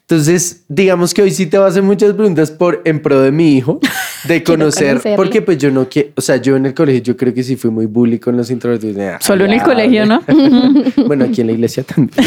Entonces, 0.09 0.65
digamos 0.69 1.13
que 1.13 1.23
hoy 1.23 1.33
sí 1.33 1.47
te 1.47 1.59
voy 1.59 1.65
a 1.65 1.69
hacer 1.69 1.83
muchas 1.83 2.13
preguntas 2.13 2.53
por 2.53 2.81
en 2.85 3.03
pro 3.03 3.21
de 3.23 3.33
mi 3.33 3.57
hijo, 3.57 3.81
de 4.29 4.45
conocer, 4.45 5.01
porque 5.17 5.43
pues 5.43 5.59
yo 5.59 5.73
no 5.73 5.89
quiero, 5.89 6.11
o 6.15 6.21
sea, 6.21 6.37
yo 6.37 6.55
en 6.55 6.67
el 6.67 6.75
colegio 6.75 7.03
yo 7.03 7.17
creo 7.17 7.35
que 7.35 7.43
sí 7.43 7.57
fui 7.57 7.71
muy 7.73 7.87
bully 7.87 8.21
con 8.21 8.37
los 8.37 8.49
introvertidos. 8.53 8.99
Ah, 8.99 9.19
Solo 9.21 9.47
en 9.47 9.55
el 9.55 9.63
colegio, 9.63 10.07
¿no? 10.07 10.23
Bueno, 11.07 11.25
aquí 11.25 11.41
en 11.41 11.49
la 11.49 11.53
iglesia 11.55 11.83
también. 11.83 12.13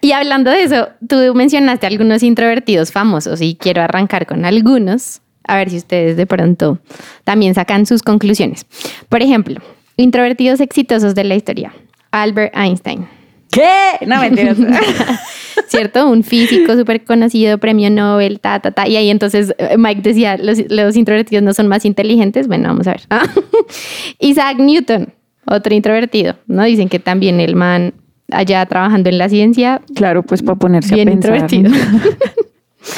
Y 0.00 0.12
hablando 0.12 0.50
de 0.50 0.62
eso, 0.62 0.90
tú 1.08 1.16
mencionaste 1.34 1.86
algunos 1.86 2.22
introvertidos 2.22 2.92
famosos 2.92 3.40
y 3.40 3.56
quiero 3.56 3.82
arrancar 3.82 4.26
con 4.26 4.44
algunos, 4.44 5.22
a 5.44 5.56
ver 5.56 5.70
si 5.70 5.76
ustedes 5.76 6.16
de 6.16 6.24
pronto 6.24 6.78
también 7.24 7.54
sacan 7.54 7.84
sus 7.84 8.02
conclusiones. 8.02 8.64
Por 9.08 9.22
ejemplo, 9.22 9.60
introvertidos 9.96 10.60
exitosos 10.60 11.16
de 11.16 11.24
la 11.24 11.34
historia. 11.34 11.74
Albert 12.12 12.56
Einstein, 12.56 13.08
¿Qué? 13.50 14.06
No, 14.06 14.20
mentiras. 14.20 14.58
¿cierto? 15.68 16.08
Un 16.08 16.24
físico 16.24 16.76
súper 16.76 17.04
conocido, 17.04 17.58
premio 17.58 17.90
Nobel, 17.90 18.40
ta, 18.40 18.60
ta, 18.60 18.70
ta. 18.70 18.88
Y 18.88 18.96
ahí 18.96 19.10
entonces 19.10 19.54
eh, 19.58 19.76
Mike 19.76 20.02
decía, 20.02 20.36
los, 20.36 20.58
los 20.70 20.96
introvertidos 20.96 21.42
no 21.42 21.54
son 21.54 21.68
más 21.68 21.84
inteligentes. 21.84 22.48
Bueno, 22.48 22.68
vamos 22.68 22.86
a 22.86 22.92
ver. 22.92 23.02
Isaac 24.18 24.58
Newton, 24.58 25.12
otro 25.46 25.74
introvertido, 25.74 26.36
¿no? 26.46 26.64
Dicen 26.64 26.88
que 26.88 26.98
también 26.98 27.40
el 27.40 27.54
man 27.54 27.94
allá 28.30 28.64
trabajando 28.66 29.08
en 29.08 29.18
la 29.18 29.28
ciencia, 29.28 29.80
claro, 29.94 30.22
pues 30.22 30.42
para 30.42 30.58
ponerse 30.58 30.94
bien 30.94 31.08
a 31.08 31.12
pensar. 31.12 31.36
introvertido. 31.36 31.72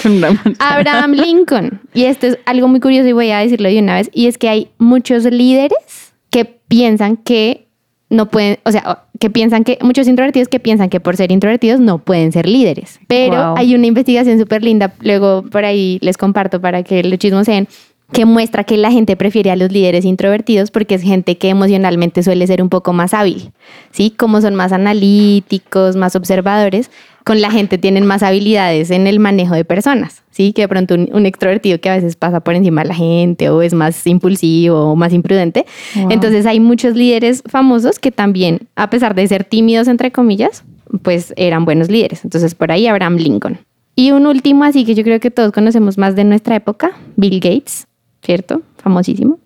Abraham 0.59 1.13
Lincoln. 1.13 1.81
Y 1.95 2.05
esto 2.05 2.29
es 2.29 2.39
algo 2.47 2.69
muy 2.69 2.81
curioso 2.81 3.09
y 3.09 3.13
voy 3.13 3.31
a 3.31 3.39
decirlo 3.39 3.69
de 3.69 3.79
una 3.79 3.95
vez. 3.95 4.11
Y 4.13 4.27
es 4.27 4.39
que 4.39 4.49
hay 4.49 4.69
muchos 4.79 5.25
líderes 5.25 6.13
que 6.31 6.45
piensan 6.45 7.17
que 7.17 7.67
no 8.11 8.27
pueden, 8.27 8.59
o 8.65 8.73
sea, 8.73 9.05
que 9.21 9.31
piensan 9.31 9.63
que, 9.65 9.79
muchos 9.83 10.09
introvertidos 10.09 10.49
que 10.49 10.59
piensan 10.61 10.89
que 10.91 10.99
por 11.01 11.17
ser 11.17 11.31
introvertidos 11.31 11.81
no 11.81 11.99
pueden 11.99 12.33
ser 12.33 12.49
líderes. 12.49 12.99
Pero 13.07 13.37
Wow. 13.37 13.55
hay 13.57 13.75
una 13.75 13.87
investigación 13.87 14.39
súper 14.39 14.65
linda, 14.65 14.93
luego 15.01 15.45
por 15.51 15.65
ahí 15.65 15.99
les 16.03 16.17
comparto 16.19 16.61
para 16.61 16.83
que 16.83 17.03
lo 17.05 17.17
chismoseen, 17.17 17.69
que 18.13 18.25
muestra 18.25 18.65
que 18.65 18.77
la 18.77 18.91
gente 18.91 19.17
prefiere 19.17 19.51
a 19.51 19.57
los 19.57 19.71
líderes 19.71 20.05
introvertidos 20.05 20.71
porque 20.71 20.95
es 20.95 21.03
gente 21.03 21.39
que 21.39 21.49
emocionalmente 21.49 22.23
suele 22.23 22.47
ser 22.47 22.63
un 22.63 22.69
poco 22.69 22.93
más 22.93 23.15
hábil, 23.15 23.53
¿sí? 23.91 24.11
Como 24.11 24.41
son 24.41 24.55
más 24.55 24.73
analíticos, 24.73 25.97
más 25.97 26.17
observadores, 26.17 26.91
con 27.25 27.41
la 27.41 27.51
gente 27.51 27.79
tienen 27.79 28.07
más 28.07 28.23
habilidades 28.23 28.91
en 28.91 29.07
el 29.07 29.21
manejo 29.21 29.55
de 29.55 29.65
personas, 29.65 30.23
¿sí? 30.31 30.53
Que 30.53 30.63
de 30.63 30.69
pronto 30.69 30.95
un, 30.95 31.27
extrovertido 31.27 31.81
que 31.81 31.91
a 31.91 31.95
veces 31.95 32.17
pasa 32.17 32.41
por 32.41 32.55
encima 32.55 32.83
de 32.83 32.89
la 32.89 32.95
gente 32.95 33.51
o 33.51 33.63
es 33.63 33.75
más 33.75 34.07
impulsivo 34.07 34.91
o 34.91 34.97
más 34.97 35.13
imprudente. 35.13 35.67
Entonces 36.09 36.47
hay 36.47 36.61
muchos 36.61 36.97
líderes 36.97 37.43
famosos 37.47 37.99
que 37.99 38.11
también, 38.11 38.69
a 38.75 38.91
pesar 38.91 39.15
de 39.15 39.29
ser 39.29 39.45
tímidos, 39.45 39.87
entre 39.87 40.11
comillas, 40.11 40.65
pues 41.03 41.33
eran 41.37 41.65
buenos 41.65 41.89
líderes. 41.91 42.25
Entonces 42.25 42.55
por 42.55 42.73
ahí 42.73 42.87
Abraham 42.87 43.17
Lincoln. 43.17 43.59
Y 43.95 44.13
un 44.13 44.27
último, 44.27 44.65
así 44.65 44.85
que 44.85 44.95
yo 44.95 45.05
creo 45.05 45.21
que 45.21 45.31
todos 45.31 45.53
conocemos 45.53 45.99
más 45.99 46.17
de 46.17 46.25
nuestra 46.25 46.57
época, 46.57 46.93
Bill 47.17 47.39
Gates. 47.39 47.87
¿Cierto? 48.23 48.63
Famosísimo. 48.79 49.39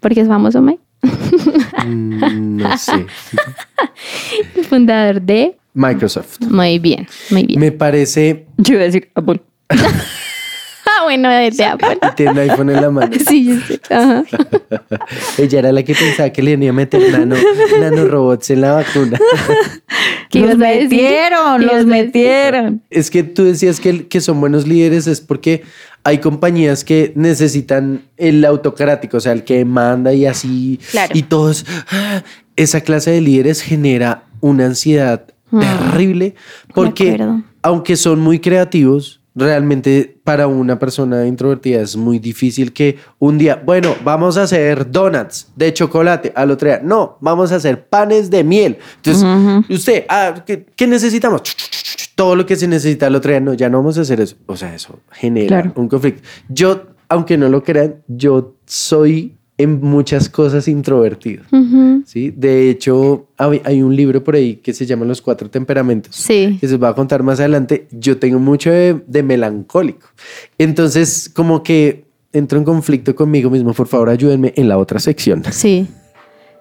Porque 0.00 0.20
es 0.20 0.28
famoso, 0.28 0.62
Mike. 0.62 0.82
Mm, 1.86 2.56
no 2.56 2.78
sé. 2.78 3.06
El 4.56 4.64
fundador 4.64 5.20
de 5.22 5.56
Microsoft. 5.74 6.40
Muy 6.40 6.78
bien, 6.78 7.06
muy 7.30 7.44
bien. 7.44 7.60
Me 7.60 7.72
parece. 7.72 8.46
Yo 8.58 8.74
iba 8.74 8.82
a 8.82 8.86
decir 8.86 9.10
Apple. 9.14 9.40
ah, 11.00 11.04
bueno, 11.04 11.28
de 11.28 11.64
Apple. 11.64 11.98
Y 12.02 12.14
tiene 12.14 12.32
un 12.32 12.38
iPhone 12.38 12.70
en 12.70 12.80
la 12.82 12.90
mano. 12.90 13.10
Sí, 13.28 13.60
sí. 13.66 13.80
Ajá. 13.90 14.24
Ella 15.38 15.58
era 15.58 15.72
la 15.72 15.82
que 15.82 15.94
pensaba 15.94 16.30
que 16.30 16.42
le 16.42 16.52
iba 16.52 16.70
a 16.70 16.72
meter 16.72 17.10
nano, 17.12 17.36
nanorobots 17.80 18.50
en 18.50 18.60
la 18.60 18.72
vacuna. 18.72 19.18
¿Qué 20.30 20.40
los 20.40 20.56
metieron, 20.56 21.58
¿Qué 21.58 21.64
ibas 21.64 21.76
los 21.76 21.86
metieron. 21.86 22.82
Es 22.90 23.10
que 23.10 23.22
tú 23.22 23.44
decías 23.44 23.80
que, 23.80 24.06
que 24.06 24.20
son 24.20 24.40
buenos 24.40 24.66
líderes, 24.66 25.06
es 25.06 25.20
porque 25.20 25.62
hay 26.04 26.18
compañías 26.18 26.84
que 26.84 27.12
necesitan 27.16 28.02
el 28.16 28.44
autocrático, 28.44 29.16
o 29.18 29.20
sea, 29.20 29.32
el 29.32 29.44
que 29.44 29.64
manda 29.64 30.12
y 30.14 30.26
así. 30.26 30.80
Claro. 30.90 31.12
Y 31.14 31.22
todos. 31.22 31.66
ah, 31.90 32.22
Esa 32.56 32.80
clase 32.80 33.10
de 33.10 33.20
líderes 33.20 33.62
genera 33.62 34.24
una 34.40 34.66
ansiedad 34.66 35.26
terrible 35.50 36.34
porque, 36.74 37.18
aunque 37.62 37.96
son 37.96 38.20
muy 38.20 38.38
creativos, 38.38 39.19
realmente 39.34 40.18
para 40.24 40.46
una 40.46 40.78
persona 40.78 41.26
introvertida 41.26 41.80
es 41.80 41.96
muy 41.96 42.18
difícil 42.18 42.72
que 42.72 42.98
un 43.18 43.38
día, 43.38 43.60
bueno, 43.64 43.94
vamos 44.04 44.36
a 44.36 44.42
hacer 44.42 44.90
donuts 44.90 45.52
de 45.56 45.72
chocolate, 45.72 46.32
al 46.34 46.50
otro 46.50 46.68
día, 46.68 46.80
no, 46.82 47.16
vamos 47.20 47.52
a 47.52 47.56
hacer 47.56 47.86
panes 47.88 48.30
de 48.30 48.44
miel. 48.44 48.78
Entonces, 48.96 49.24
usted, 49.68 50.04
ah, 50.08 50.42
¿qué, 50.46 50.66
qué 50.76 50.86
necesitamos? 50.86 51.42
Todo 52.14 52.36
lo 52.36 52.44
que 52.44 52.56
se 52.56 52.68
necesita 52.68 53.06
al 53.06 53.14
otro 53.14 53.30
día, 53.30 53.40
no, 53.40 53.54
ya 53.54 53.68
no 53.70 53.78
vamos 53.78 53.96
a 53.98 54.02
hacer 54.02 54.20
eso. 54.20 54.36
O 54.46 54.56
sea, 54.56 54.74
eso 54.74 54.98
genera 55.12 55.62
Claro. 55.62 55.72
un 55.80 55.88
conflicto. 55.88 56.22
Yo, 56.48 56.82
aunque 57.08 57.38
no 57.38 57.48
lo 57.48 57.62
crean, 57.62 57.96
yo 58.08 58.56
soy 58.66 59.36
en 59.62 59.80
muchas 59.80 60.28
cosas 60.28 60.68
introvertido. 60.68 61.44
¿sí? 62.06 62.32
De 62.36 62.70
hecho, 62.70 63.26
hay, 63.36 63.60
hay 63.64 63.82
un 63.82 63.94
libro 63.94 64.22
por 64.24 64.34
ahí 64.34 64.56
que 64.56 64.72
se 64.72 64.86
llama 64.86 65.04
Los 65.04 65.20
Cuatro 65.20 65.50
Temperamentos. 65.50 66.16
Sí. 66.16 66.56
Que 66.60 66.68
se 66.68 66.74
os 66.74 66.82
va 66.82 66.90
a 66.90 66.94
contar 66.94 67.22
más 67.22 67.40
adelante. 67.40 67.86
Yo 67.90 68.18
tengo 68.18 68.38
mucho 68.38 68.70
de, 68.70 69.00
de 69.06 69.22
melancólico. 69.22 70.08
Entonces, 70.58 71.30
como 71.32 71.62
que 71.62 72.04
entro 72.32 72.58
en 72.58 72.64
conflicto 72.64 73.14
conmigo 73.14 73.50
mismo. 73.50 73.72
Por 73.74 73.86
favor, 73.86 74.08
ayúdenme 74.08 74.52
en 74.56 74.68
la 74.68 74.78
otra 74.78 74.98
sección. 74.98 75.42
Sí. 75.50 75.86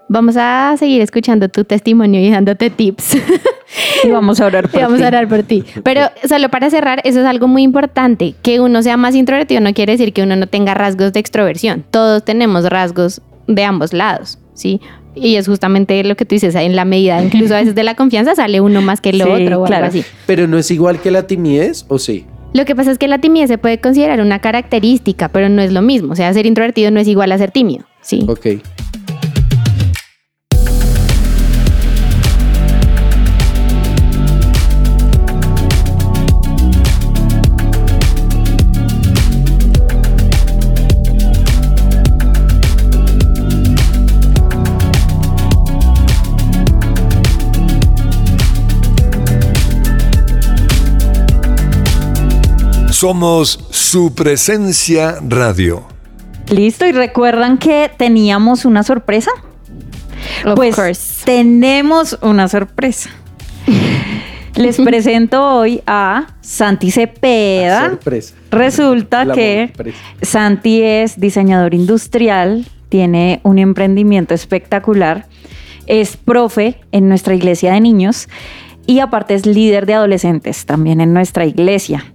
Vamos 0.08 0.36
a 0.38 0.76
seguir 0.78 1.02
escuchando 1.02 1.50
tu 1.50 1.64
testimonio 1.64 2.20
y 2.20 2.30
dándote 2.30 2.70
tips. 2.70 3.18
Y 4.08 4.10
vamos 4.10 4.40
a 4.40 4.46
orar 4.46 4.70
por 4.70 4.80
Y 4.80 4.84
vamos 4.84 5.00
ti. 5.00 5.04
a 5.04 5.08
orar 5.08 5.28
por 5.28 5.44
ti. 5.44 5.64
Pero 5.84 6.02
solo 6.28 6.50
para 6.50 6.70
cerrar, 6.70 7.02
eso 7.04 7.20
es 7.20 7.26
algo 7.26 7.48
muy 7.48 7.64
importante. 7.64 8.36
Que 8.42 8.60
uno 8.60 8.82
sea 8.84 8.98
más 8.98 9.16
introvertido 9.16 9.62
no 9.62 9.74
quiere 9.74 9.94
decir 9.94 10.14
que 10.14 10.24
uno 10.24 10.36
no 10.36 10.48
tenga 10.48 10.74
rasgos 10.74 11.14
de 11.14 11.20
extroversión. 11.20 11.84
Todos 11.92 12.24
tenemos 12.24 12.70
rasgos 12.70 13.22
de 13.48 13.64
ambos 13.64 13.94
lados, 13.94 14.38
¿sí? 14.54 14.80
Y 15.16 15.36
es 15.36 15.48
justamente 15.48 16.02
lo 16.04 16.16
que 16.16 16.24
tú 16.24 16.36
dices, 16.36 16.54
en 16.56 16.76
la 16.76 16.86
medida, 16.86 17.22
incluso 17.22 17.56
a 17.56 17.60
veces 17.60 17.76
de 17.76 17.84
la 17.84 17.96
confianza 17.96 18.36
sale 18.36 18.62
uno 18.62 18.82
más 18.82 19.02
que 19.02 19.10
el 19.10 19.16
Sí, 19.24 19.28
otro 19.30 19.62
o 19.62 19.66
claro. 19.66 19.86
algo 19.86 20.00
así. 20.00 20.06
Pero 20.26 20.48
no 20.48 20.58
es 20.58 20.70
igual 20.72 21.02
que 21.02 21.12
la 21.12 21.24
timidez, 21.28 21.86
¿o 21.90 21.98
sí? 22.00 22.26
Lo 22.54 22.66
que 22.66 22.76
pasa 22.76 22.92
es 22.92 22.98
que 22.98 23.08
la 23.08 23.20
timidez 23.20 23.50
se 23.50 23.58
puede 23.58 23.80
considerar 23.80 24.22
una 24.22 24.40
característica, 24.40 25.30
pero 25.30 25.50
no 25.50 25.62
es 25.62 25.72
lo 25.74 25.82
mismo. 25.82 26.14
O 26.14 26.16
sea, 26.16 26.34
ser 26.34 26.46
introvertido 26.46 26.90
no 26.92 27.00
es 27.00 27.08
igual 27.08 27.32
a 27.32 27.38
ser 27.38 27.52
tímido, 27.52 27.86
¿sí? 28.02 28.26
Ok. 28.28 28.48
Somos 53.00 53.58
su 53.70 54.14
presencia 54.14 55.20
radio. 55.26 55.88
Listo, 56.50 56.86
y 56.86 56.92
recuerdan 56.92 57.58
que 57.58 57.90
teníamos 57.96 58.66
una 58.66 58.84
sorpresa. 58.84 59.32
Of 60.46 60.56
pues 60.56 60.76
course. 60.76 61.24
tenemos 61.24 62.20
una 62.22 62.50
sorpresa. 62.50 63.10
Les 64.56 64.76
presento 64.84 65.42
hoy 65.42 65.82
a 65.88 66.36
Santi 66.42 66.92
Cepeda. 66.92 67.92
Sorpresa. 67.92 68.36
Resulta 68.52 69.24
La 69.24 69.34
que 69.34 69.68
sorpresa. 69.74 69.98
Santi 70.22 70.82
es 70.82 71.18
diseñador 71.22 71.74
industrial, 71.74 72.66
tiene 72.90 73.40
un 73.44 73.60
emprendimiento 73.60 74.34
espectacular, 74.34 75.26
es 75.88 76.18
profe 76.18 76.82
en 76.92 77.08
nuestra 77.08 77.34
iglesia 77.34 77.72
de 77.72 77.80
niños 77.80 78.28
y 78.86 79.00
aparte 79.00 79.36
es 79.36 79.46
líder 79.46 79.86
de 79.86 79.94
adolescentes 79.94 80.66
también 80.66 81.00
en 81.00 81.14
nuestra 81.14 81.46
iglesia. 81.46 82.12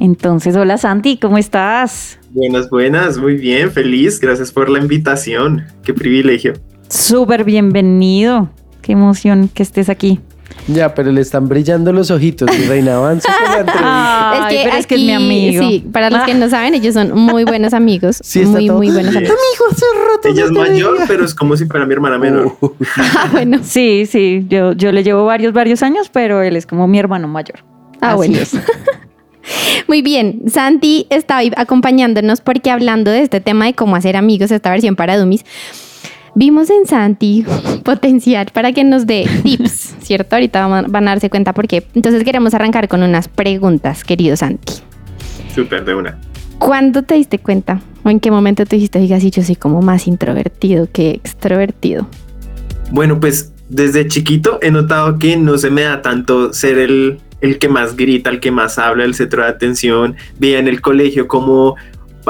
Entonces, 0.00 0.54
hola 0.56 0.78
Santi, 0.78 1.16
¿cómo 1.18 1.38
estás? 1.38 2.18
Buenas, 2.30 2.70
buenas, 2.70 3.18
muy 3.18 3.36
bien, 3.36 3.70
feliz, 3.72 4.20
gracias 4.20 4.52
por 4.52 4.68
la 4.68 4.78
invitación, 4.78 5.64
qué 5.82 5.92
privilegio. 5.94 6.52
Súper 6.88 7.44
bienvenido. 7.44 8.50
Qué 8.80 8.92
emoción 8.92 9.50
que 9.52 9.62
estés 9.62 9.90
aquí. 9.90 10.20
Ya, 10.66 10.94
pero 10.94 11.12
le 11.12 11.20
están 11.20 11.46
brillando 11.48 11.92
los 11.92 12.10
ojitos. 12.10 12.48
Mi 12.58 12.64
reina, 12.64 12.96
avance 12.96 13.28
con 13.28 13.52
la 13.52 13.58
entrevista. 13.60 14.44
Ay, 14.46 14.60
pero 14.64 14.76
es 14.76 14.86
que 14.86 14.94
es 14.94 15.00
mi 15.02 15.12
amigo. 15.12 15.62
Sí, 15.68 15.84
para 15.92 16.08
los 16.08 16.22
que 16.22 16.34
no 16.34 16.48
saben, 16.48 16.72
ellos 16.74 16.94
son 16.94 17.12
muy 17.14 17.44
buenos 17.44 17.74
amigos. 17.74 18.20
Sí, 18.24 18.40
está 18.40 18.52
muy, 18.52 18.66
todo- 18.66 18.78
muy 18.78 18.90
buenos 18.90 19.14
amigos. 19.14 19.36
Amigo, 19.36 19.64
hace 19.72 19.84
rato 20.08 20.28
Ella 20.28 20.44
es 20.46 20.50
no 20.52 20.60
mayor, 20.60 20.94
veía. 20.94 21.04
pero 21.06 21.24
es 21.26 21.34
como 21.34 21.54
si 21.56 21.66
fuera 21.66 21.84
mi 21.84 21.92
hermana 21.92 22.16
menor. 22.18 22.56
Oh. 22.60 22.72
Ah, 22.96 23.28
bueno. 23.30 23.58
Sí, 23.62 24.06
sí, 24.06 24.46
yo, 24.48 24.72
yo 24.72 24.90
le 24.92 25.02
llevo 25.02 25.26
varios, 25.26 25.52
varios 25.52 25.82
años, 25.82 26.08
pero 26.10 26.40
él 26.40 26.56
es 26.56 26.64
como 26.66 26.86
mi 26.88 26.98
hermano 26.98 27.28
mayor. 27.28 27.58
Ah, 28.00 28.10
Así 28.12 28.16
bueno. 28.16 28.38
es. 28.38 28.52
Muy 29.86 30.02
bien, 30.02 30.42
Santi 30.48 31.06
está 31.10 31.38
hoy 31.38 31.52
acompañándonos 31.56 32.40
porque 32.40 32.70
hablando 32.70 33.10
de 33.10 33.22
este 33.22 33.40
tema 33.40 33.66
de 33.66 33.74
cómo 33.74 33.96
hacer 33.96 34.16
amigos, 34.16 34.50
esta 34.50 34.70
versión 34.70 34.96
para 34.96 35.16
Dummies, 35.16 35.44
vimos 36.34 36.70
en 36.70 36.86
Santi 36.86 37.44
potencial 37.84 38.48
para 38.52 38.72
que 38.72 38.84
nos 38.84 39.06
dé 39.06 39.26
tips, 39.42 39.96
¿cierto? 40.00 40.36
Ahorita 40.36 40.66
van 40.66 41.08
a 41.08 41.10
darse 41.12 41.30
cuenta 41.30 41.52
por 41.52 41.66
qué. 41.66 41.84
Entonces 41.94 42.24
queremos 42.24 42.54
arrancar 42.54 42.88
con 42.88 43.02
unas 43.02 43.28
preguntas, 43.28 44.04
querido 44.04 44.36
Santi. 44.36 44.74
Súper 45.54 45.84
de 45.84 45.94
una. 45.94 46.18
¿Cuándo 46.58 47.02
te 47.02 47.14
diste 47.14 47.38
cuenta? 47.38 47.80
¿O 48.04 48.10
en 48.10 48.20
qué 48.20 48.30
momento 48.30 48.64
te 48.66 48.76
dijiste, 48.76 48.98
diga, 48.98 49.20
sí, 49.20 49.30
yo 49.30 49.42
soy 49.42 49.56
como 49.56 49.80
más 49.80 50.06
introvertido 50.06 50.88
que 50.90 51.10
extrovertido? 51.10 52.08
Bueno, 52.90 53.20
pues 53.20 53.52
desde 53.68 54.08
chiquito 54.08 54.58
he 54.62 54.70
notado 54.70 55.18
que 55.18 55.36
no 55.36 55.58
se 55.58 55.70
me 55.70 55.82
da 55.82 56.02
tanto 56.02 56.52
ser 56.52 56.78
el, 56.78 57.20
el 57.40 57.58
que 57.58 57.68
más 57.68 57.96
grita, 57.96 58.30
el 58.30 58.40
que 58.40 58.50
más 58.50 58.78
habla, 58.78 59.04
el 59.04 59.14
centro 59.14 59.42
de 59.42 59.48
atención. 59.48 60.16
Veía 60.38 60.58
en 60.58 60.68
el 60.68 60.80
colegio 60.80 61.28
como 61.28 61.76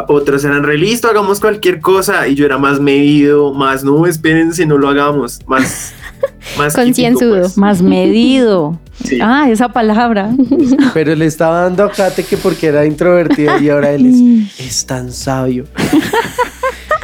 otros 0.07 0.45
eran 0.45 0.63
re 0.63 0.79
listo, 0.79 1.09
hagamos 1.09 1.41
cualquier 1.41 1.81
cosa 1.81 2.29
y 2.29 2.35
yo 2.37 2.47
era 2.47 2.57
más 2.57 2.79
medido, 2.79 3.53
más 3.53 3.83
no, 3.83 4.07
espérense, 4.07 4.65
no 4.65 4.79
lo 4.79 4.89
hagamos, 4.89 5.41
más, 5.47 5.93
más 6.59 6.75
Concienzudo. 6.75 7.41
pues. 7.41 7.59
Más 7.59 7.83
medido. 7.83 8.79
Sí. 8.99 9.21
Ah, 9.23 9.49
esa 9.49 9.69
palabra. 9.69 10.33
Pero 10.93 11.15
le 11.15 11.27
estaba 11.27 11.63
dando 11.63 11.85
a 11.85 11.93
Kate 11.93 12.25
que 12.25 12.37
porque 12.37 12.67
era 12.67 12.85
introvertido 12.85 13.57
y 13.61 13.69
ahora 13.71 13.93
él 13.93 14.07
es, 14.07 14.59
es 14.59 14.87
tan 14.87 15.13
sabio. 15.13 15.67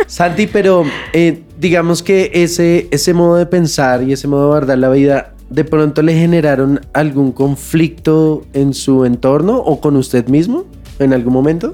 Santi, 0.08 0.48
pero 0.48 0.84
eh, 1.12 1.42
digamos 1.58 2.02
que 2.02 2.32
ese, 2.34 2.88
ese 2.90 3.14
modo 3.14 3.36
de 3.36 3.46
pensar 3.46 4.02
y 4.02 4.12
ese 4.12 4.26
modo 4.26 4.42
de 4.42 4.48
guardar 4.48 4.78
la 4.78 4.88
vida, 4.90 5.33
¿de 5.54 5.64
pronto 5.64 6.02
le 6.02 6.14
generaron 6.14 6.80
algún 6.92 7.30
conflicto 7.30 8.44
en 8.54 8.74
su 8.74 9.04
entorno 9.04 9.56
o 9.56 9.80
con 9.80 9.96
usted 9.96 10.26
mismo 10.26 10.66
en 10.98 11.12
algún 11.12 11.32
momento? 11.32 11.72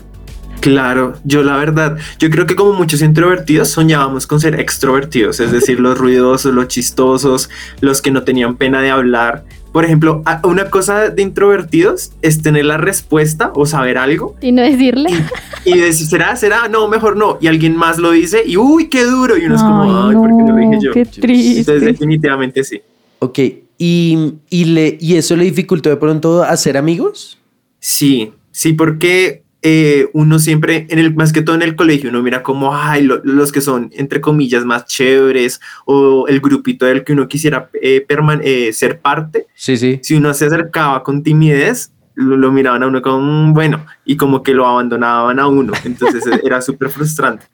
Claro, 0.61 1.15
yo 1.25 1.43
la 1.43 1.57
verdad, 1.57 1.97
yo 2.19 2.29
creo 2.29 2.45
que 2.45 2.55
como 2.55 2.75
muchos 2.75 3.01
introvertidos 3.01 3.69
soñábamos 3.71 4.27
con 4.27 4.39
ser 4.41 4.61
extrovertidos, 4.61 5.41
es 5.41 5.53
decir, 5.53 5.81
los 5.81 5.97
ruidosos, 5.97 6.53
los 6.53 6.69
chistosos, 6.69 7.49
los 7.81 8.03
que 8.03 8.11
no 8.11 8.25
tenían 8.25 8.57
pena 8.57 8.83
de 8.83 8.91
hablar, 8.91 9.45
por 9.73 9.87
ejemplo, 9.87 10.23
una 10.43 10.69
cosa 10.69 11.09
de 11.09 11.23
introvertidos 11.23 12.13
es 12.21 12.43
tener 12.43 12.67
la 12.67 12.77
respuesta 12.77 13.53
o 13.55 13.65
saber 13.65 13.97
algo 13.97 14.35
Y 14.43 14.53
no 14.53 14.61
decirle. 14.61 15.09
y 15.65 15.79
decir, 15.79 16.07
¿será? 16.09 16.37
¿Será? 16.37 16.69
No, 16.69 16.89
mejor 16.89 17.17
no. 17.17 17.39
Y 17.41 17.47
alguien 17.47 17.77
más 17.77 17.97
lo 17.99 18.11
dice 18.11 18.43
y 18.45 18.57
uy, 18.57 18.89
qué 18.89 19.05
duro. 19.05 19.39
Y 19.39 19.47
uno 19.47 19.55
es 19.55 19.63
como, 19.63 20.09
Ay, 20.09 20.17
¿por 20.17 20.29
qué 20.29 20.43
no 20.43 20.49
lo 20.49 20.57
dije 20.57 20.79
yo? 20.83 20.93
Qué 20.93 21.07
triste. 21.07 21.61
Entonces, 21.61 21.83
definitivamente 21.85 22.65
sí. 22.65 22.83
Ok, 23.21 23.39
¿Y, 23.83 24.35
y, 24.51 24.67
le, 24.67 24.99
¿y 25.01 25.17
eso 25.17 25.35
le 25.37 25.45
dificultó 25.45 25.89
de 25.89 25.97
pronto 25.97 26.43
hacer 26.43 26.77
amigos? 26.77 27.39
Sí, 27.79 28.31
sí, 28.51 28.75
porque 28.75 29.43
eh, 29.63 30.07
uno 30.13 30.39
siempre, 30.39 30.87
en 30.91 30.99
el, 30.99 31.15
más 31.15 31.33
que 31.33 31.41
todo 31.41 31.57
en 31.57 31.63
el 31.63 31.77
colegio, 31.77 32.11
uno 32.11 32.23
mira 32.23 32.43
como, 32.43 32.77
ay, 32.77 33.05
lo- 33.05 33.23
los 33.25 33.53
que 33.53 33.63
son, 33.63 33.91
entre 33.95 34.21
comillas, 34.21 34.67
más 34.67 34.85
chéveres 34.85 35.63
o 35.87 36.27
el 36.29 36.41
grupito 36.41 36.85
del 36.85 37.05
que 37.05 37.15
uno 37.15 37.27
quisiera 37.27 37.71
eh, 37.81 38.05
eh, 38.43 38.73
ser 38.75 39.01
parte. 39.01 39.47
Sí, 39.55 39.79
sí. 39.79 39.99
Si 40.03 40.15
uno 40.15 40.35
se 40.35 40.45
acercaba 40.45 41.03
con 41.03 41.23
timidez, 41.23 41.91
lo, 42.15 42.37
lo 42.37 42.53
miraban 42.53 42.83
a 42.83 42.87
uno 42.87 43.01
como, 43.01 43.21
"Mm, 43.23 43.55
bueno, 43.55 43.87
y 44.05 44.19
como 44.19 44.43
que 44.43 44.53
lo 44.53 44.67
abandonaban 44.67 45.39
a 45.41 45.47
uno. 45.47 45.73
Entonces 45.87 46.23
era 46.45 46.61
súper 46.61 46.91
frustrante. 46.91 47.47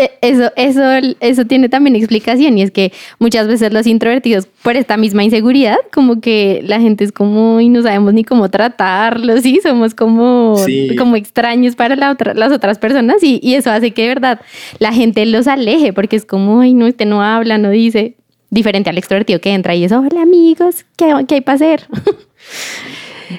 Eh, 0.00 0.12
Eso, 0.22 0.50
eso, 0.56 0.82
eso 1.20 1.44
tiene 1.44 1.68
también 1.68 1.96
explicación 1.96 2.56
y 2.56 2.62
es 2.62 2.70
que 2.70 2.92
muchas 3.18 3.46
veces 3.48 3.72
los 3.72 3.86
introvertidos, 3.86 4.46
por 4.62 4.76
esta 4.76 4.96
misma 4.96 5.24
inseguridad, 5.24 5.76
como 5.92 6.20
que 6.20 6.60
la 6.64 6.80
gente 6.80 7.02
es 7.04 7.10
como 7.12 7.60
y 7.60 7.68
no 7.68 7.82
sabemos 7.82 8.14
ni 8.14 8.22
cómo 8.24 8.48
tratarlos, 8.48 9.42
sí, 9.42 9.58
somos 9.62 9.94
como, 9.94 10.56
Sí. 10.64 10.94
como 10.96 11.16
extraños 11.16 11.74
para 11.76 11.96
la 11.96 12.10
otra, 12.12 12.32
las 12.34 12.52
otras 12.52 12.78
personas 12.78 13.22
y, 13.24 13.40
y 13.42 13.54
eso 13.54 13.70
hace 13.72 13.90
que 13.90 14.02
de 14.02 14.08
verdad 14.08 14.40
la 14.78 14.92
gente 14.92 15.26
los 15.26 15.48
aleje 15.48 15.92
porque 15.92 16.14
es 16.16 16.24
como, 16.24 16.60
ay, 16.60 16.74
no, 16.74 16.86
este 16.86 17.04
no 17.04 17.22
habla, 17.22 17.58
no 17.58 17.70
dice, 17.70 18.14
diferente 18.50 18.88
al 18.90 18.98
extrovertido 18.98 19.40
que 19.40 19.50
entra 19.52 19.74
y 19.74 19.82
es, 19.84 19.90
hola 19.92 20.22
amigos, 20.22 20.86
¿qué, 20.96 21.12
qué 21.26 21.34
hay 21.36 21.40
para 21.40 21.56
hacer? 21.56 21.86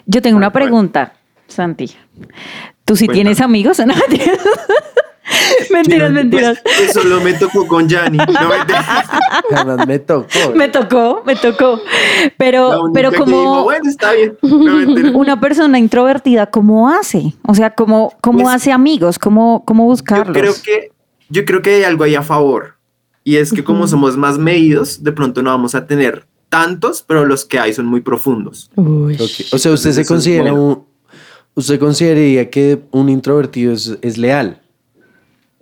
Yo 0.06 0.22
tengo 0.22 0.38
una 0.38 0.52
pregunta, 0.52 1.14
Santi. 1.48 1.90
¿Tú 2.86 2.96
sí 2.98 3.06
Cuéntame. 3.06 3.14
tienes 3.14 3.42
amigos? 3.42 3.80
No, 3.86 3.94
mentiras, 5.72 6.12
mentiras. 6.12 6.62
Pues, 6.64 6.94
solo 6.94 7.22
me 7.22 7.34
tocó 7.34 7.68
con 7.68 7.88
Yanni. 7.88 8.18
No. 8.18 8.26
Además 9.56 9.88
me 9.88 10.00
tocó. 10.00 10.28
Me 10.56 10.70
tocó, 10.70 11.24
me 11.26 11.36
tocó. 11.36 11.80
Pero, 12.38 12.92
pero 12.94 13.12
dijo, 13.12 13.24
como 13.26 13.64
bueno, 13.64 13.90
está 13.90 14.14
bien. 14.14 14.38
No, 14.42 14.76
mentira. 14.76 15.12
una 15.14 15.40
persona 15.40 15.80
introvertida, 15.80 16.48
¿cómo 16.48 16.90
hace? 16.90 17.34
O 17.48 17.56
sea, 17.56 17.72
¿cómo, 17.72 18.14
cómo 18.22 18.44
Pues- 18.44 18.56
hace 18.56 18.72
amigos? 18.72 19.20
¿Cómo, 19.20 19.64
cómo 19.66 19.84
Yo 19.84 19.88
buscarlos? 19.88 20.38
creo 20.38 20.54
que 20.64 20.92
yo 21.32 21.46
creo 21.46 21.62
que 21.62 21.76
hay 21.76 21.84
algo 21.84 22.04
ahí 22.04 22.16
a 22.16 22.24
favor 22.24 22.80
y 23.24 23.38
es 23.38 23.54
que 23.54 23.64
como 23.64 23.88
somos 23.88 24.18
más 24.18 24.38
medidos, 24.40 25.04
de 25.04 25.12
pronto 25.12 25.44
no 25.44 25.52
vamos 25.52 25.76
a 25.76 25.86
tener 25.86 26.26
tantos, 26.50 27.04
pero 27.08 27.26
los 27.26 27.46
que 27.46 27.60
hay 27.60 27.74
son 27.74 27.86
muy 27.86 28.02
profundos. 28.02 28.72
O 28.76 29.58
sea, 29.58 29.72
usted 29.72 29.92
se 29.92 30.06
considera 30.06 30.52
bueno. 30.52 30.64
un. 30.66 30.90
¿Usted 31.54 31.80
consideraría 31.80 32.50
que 32.50 32.80
un 32.92 33.10
introvertido 33.10 33.74
es, 33.74 33.98
es 34.02 34.18
leal? 34.18 34.62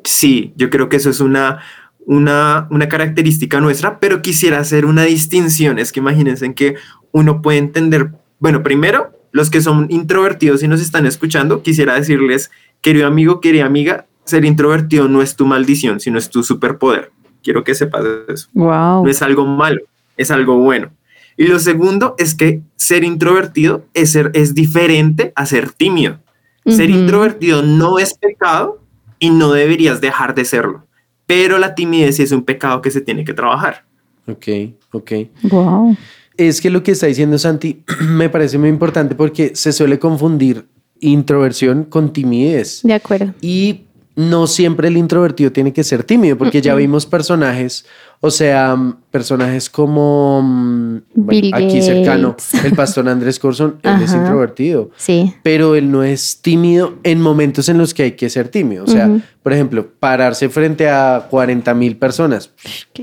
Sí, 0.04 0.54
yo 0.56 0.70
creo 0.70 0.89
que 0.89 0.98
eso 0.98 1.10
es 1.10 1.20
una 1.20 1.60
una, 2.08 2.68
una 2.72 2.88
característica 2.88 3.60
nuestra, 3.60 4.00
pero 4.00 4.22
quisiera 4.22 4.60
hacer 4.60 4.86
una 4.86 5.04
distinción. 5.04 5.77
Es 5.77 5.92
que 5.92 6.00
imagínense 6.00 6.46
en 6.46 6.54
que 6.54 6.75
uno 7.12 7.42
puede 7.42 7.58
entender, 7.58 8.12
bueno, 8.39 8.63
primero, 8.63 9.12
los 9.32 9.50
que 9.50 9.60
son 9.60 9.88
introvertidos 9.89 10.63
y 10.63 10.70
nos 10.70 10.80
están 10.80 11.06
escuchando, 11.06 11.62
quisiera 11.62 11.96
decirles, 11.96 12.50
querido 12.82 13.08
amigo, 13.08 13.42
querida 13.42 13.66
amiga, 13.66 14.06
ser 14.24 14.46
introvertido 14.46 15.10
no 15.10 15.22
es 15.22 15.36
tu 15.36 15.46
maldición, 15.46 16.00
sino 16.00 16.18
es 16.18 16.30
tu 16.30 16.44
superpoder. 16.44 17.12
Quiero 17.44 17.66
que 17.66 17.75
sepas 17.75 18.06
eso. 18.30 18.48
Wow. 18.54 19.04
no 19.04 19.10
es 19.10 19.22
algo 19.22 19.46
malo, 19.46 19.82
es 20.16 20.32
algo 20.32 20.58
bueno. 20.58 20.92
Y 21.36 21.48
lo 21.48 21.60
segundo 21.60 22.16
es 22.18 22.36
que 22.36 22.62
ser 22.77 23.04
introvertido 23.04 23.86
es, 23.94 24.13
ser, 24.13 24.32
es 24.34 24.56
diferente 24.56 25.34
a 25.36 25.46
ser 25.46 25.72
tímido. 25.72 26.20
Ser 26.66 26.89
introvertido 26.89 27.62
no 27.62 27.98
es 27.98 28.13
pecado 28.13 28.82
y 29.20 29.30
no 29.30 29.52
deberías 29.52 30.02
dejar 30.02 30.36
de 30.36 30.46
serlo. 30.46 30.86
Pero 31.26 31.58
la 31.58 31.76
timidez 31.76 32.18
sí 32.18 32.24
es 32.24 32.32
un 32.32 32.44
pecado 32.44 32.82
que 32.82 32.92
se 32.92 33.02
tiene 33.02 33.26
que 33.26 33.34
trabajar. 33.34 33.86
Ok, 34.28 34.48
ok. 34.92 35.12
Wow. 35.44 35.98
Es 36.38 36.62
que 36.62 36.70
lo 36.70 36.84
que 36.84 36.92
está 36.92 37.08
diciendo 37.08 37.38
Santi 37.38 37.84
me 38.02 38.30
parece 38.30 38.58
muy 38.58 38.70
importante 38.70 39.16
porque 39.16 39.56
se 39.56 39.74
suele 39.74 40.00
confundir 40.00 40.66
introversión 41.00 41.84
con 41.84 42.14
timidez. 42.14 42.82
De 42.84 42.94
acuerdo. 42.94 43.34
Y 43.42 43.82
no 44.18 44.48
siempre 44.48 44.88
el 44.88 44.98
introvertido 44.98 45.51
tiene 45.51 45.72
que 45.72 45.84
ser 45.84 46.03
tímido, 46.03 46.40
porque 46.40 46.60
ya 46.60 46.74
vimos 46.74 47.06
personajes, 47.06 47.86
o 48.20 48.32
sea, 48.32 48.75
mm, 48.75 48.98
personajes 49.12 49.70
como 49.70 50.42
mm, 50.44 50.98
bueno, 51.14 51.50
aquí 51.56 51.84
cercano, 51.84 52.36
el 52.66 52.72
pastor 52.75 53.08
Andrés 53.10 53.38
Corson, 53.38 53.75
él 53.84 54.01
es 54.01 54.12
introvertido, 54.14 54.90
Sí. 54.98 55.36
pero 55.44 55.75
él 55.75 55.92
no 55.92 56.01
es 56.03 56.42
tímido 56.42 56.96
en 57.03 57.22
momentos 57.22 57.70
en 57.70 57.77
los 57.77 57.94
que 57.94 58.03
hay 58.03 58.12
que 58.14 58.27
ser 58.32 58.50
tímido. 58.50 58.86
O 58.86 58.88
sea, 58.88 59.08
por 59.44 59.53
ejemplo, 59.53 59.88
pararse 60.00 60.50
frente 60.50 60.90
a 60.90 61.27
40 61.30 61.74
mil 61.75 61.96
personas, 61.98 62.51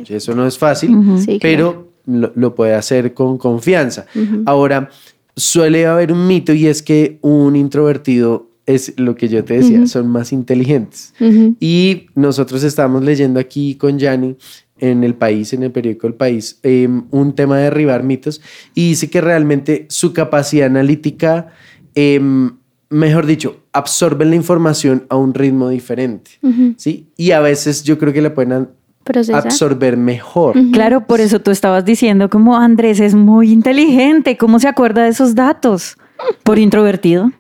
eso 0.09 0.35
no 0.35 0.45
es 0.49 0.59
fácil, 0.59 0.91
Sí, 1.25 1.39
pero 1.41 1.93
lo, 2.07 2.33
lo 2.35 2.57
puede 2.57 2.75
hacer 2.75 3.15
con 3.15 3.39
confianza. 3.39 4.07
Ahora, 4.47 4.91
suele 5.37 5.87
haber 5.87 6.11
un 6.11 6.27
mito 6.27 6.53
y 6.53 6.67
es 6.67 6.83
que 6.83 7.19
un 7.23 7.55
introvertido 7.55 8.49
es 8.67 8.99
lo 8.99 9.15
que 9.15 9.29
yo 9.29 9.45
te 9.45 9.55
decía, 9.55 9.87
son 9.87 10.09
más 10.09 10.33
inteligentes. 10.33 11.15
Y 11.61 12.07
nosotros 12.15 12.63
estamos 12.63 13.03
leyendo 13.05 13.41
aquí 13.41 13.75
con 13.75 13.99
Yanni 13.99 14.37
en 14.79 15.05
el 15.05 15.15
país, 15.15 15.53
en 15.53 15.63
el 15.63 15.71
periódico 15.71 16.07
El 16.07 16.15
País, 16.15 16.59
eh, 16.63 16.89
un 17.11 17.35
tema 17.35 17.59
de 17.59 17.65
derribar 17.65 18.03
mitos 18.03 18.41
y 18.75 18.91
dice 18.91 19.09
que 19.09 19.21
realmente 19.21 19.87
su 19.89 20.13
capacidad 20.13 20.67
analítica, 20.67 21.49
eh, 21.95 22.21
mejor 22.91 23.27
dicho, 23.27 23.61
absorben 23.73 24.31
la 24.31 24.37
información 24.37 25.05
a 25.09 25.17
un 25.17 25.35
ritmo 25.35 25.69
diferente. 25.69 26.33
¿sí? 26.77 27.09
Y 27.17 27.31
a 27.31 27.41
veces 27.41 27.85
yo 27.85 27.99
creo 27.99 28.13
que 28.13 28.23
la 28.23 28.35
pueden 28.35 28.69
absorber 29.33 29.97
mejor. 29.97 30.57
Claro, 30.73 31.07
por 31.07 31.21
eso 31.21 31.41
tú 31.41 31.51
estabas 31.51 31.85
diciendo 31.85 32.29
como 32.31 32.57
Andrés 32.57 33.01
es 33.01 33.15
muy 33.15 33.53
inteligente, 33.53 34.37
¿cómo 34.37 34.59
se 34.59 34.69
acuerda 34.69 35.05
de 35.05 35.11
esos 35.11 35.35
datos? 35.35 35.97
Por 36.43 36.59
introvertido. 36.59 37.31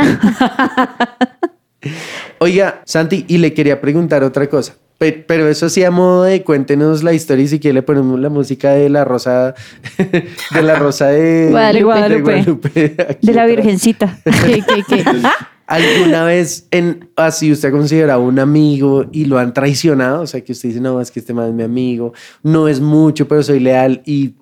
Oiga, 2.40 2.82
Santi, 2.84 3.24
y 3.28 3.38
le 3.38 3.54
quería 3.54 3.80
preguntar 3.80 4.22
otra 4.24 4.48
cosa. 4.48 4.74
Pe- 4.98 5.24
Pero 5.26 5.46
eso 5.48 5.68
sí, 5.68 5.84
a 5.84 5.90
modo 5.92 6.24
de 6.24 6.42
cuéntenos 6.42 7.02
la 7.04 7.12
historia 7.12 7.44
y 7.44 7.48
si 7.48 7.60
quiere 7.60 7.74
le 7.74 7.82
ponemos 7.82 8.18
la 8.18 8.28
música 8.30 8.70
de 8.72 8.88
la 8.88 9.04
rosa, 9.04 9.54
de 9.98 10.62
la 10.62 10.74
rosa 10.76 11.06
de 11.08 11.48
Guadalupe. 11.50 11.84
Guadalupe. 11.84 12.22
Guadalupe 12.32 12.96
aquí 13.08 13.26
De 13.26 13.32
la 13.32 13.42
atrás. 13.44 13.56
Virgencita. 13.56 14.18
¿Qué, 14.24 14.62
qué, 14.66 14.82
qué? 14.88 15.04
¿Alguna 15.68 16.24
vez 16.24 16.66
en 16.70 17.10
así 17.14 17.52
usted 17.52 17.68
ha 17.68 17.72
considerado 17.72 18.22
un 18.22 18.38
amigo 18.38 19.04
y 19.12 19.26
lo 19.26 19.38
han 19.38 19.52
traicionado? 19.52 20.22
O 20.22 20.26
sea, 20.26 20.40
que 20.42 20.52
usted 20.52 20.70
dice, 20.70 20.80
no, 20.80 20.98
es 21.00 21.10
que 21.10 21.20
este 21.20 21.34
man 21.34 21.48
es 21.48 21.54
mi 21.54 21.62
amigo, 21.62 22.14
no 22.42 22.68
es 22.68 22.80
mucho, 22.80 23.28
pero 23.28 23.42
soy 23.42 23.60
leal 23.60 24.00
y 24.06 24.34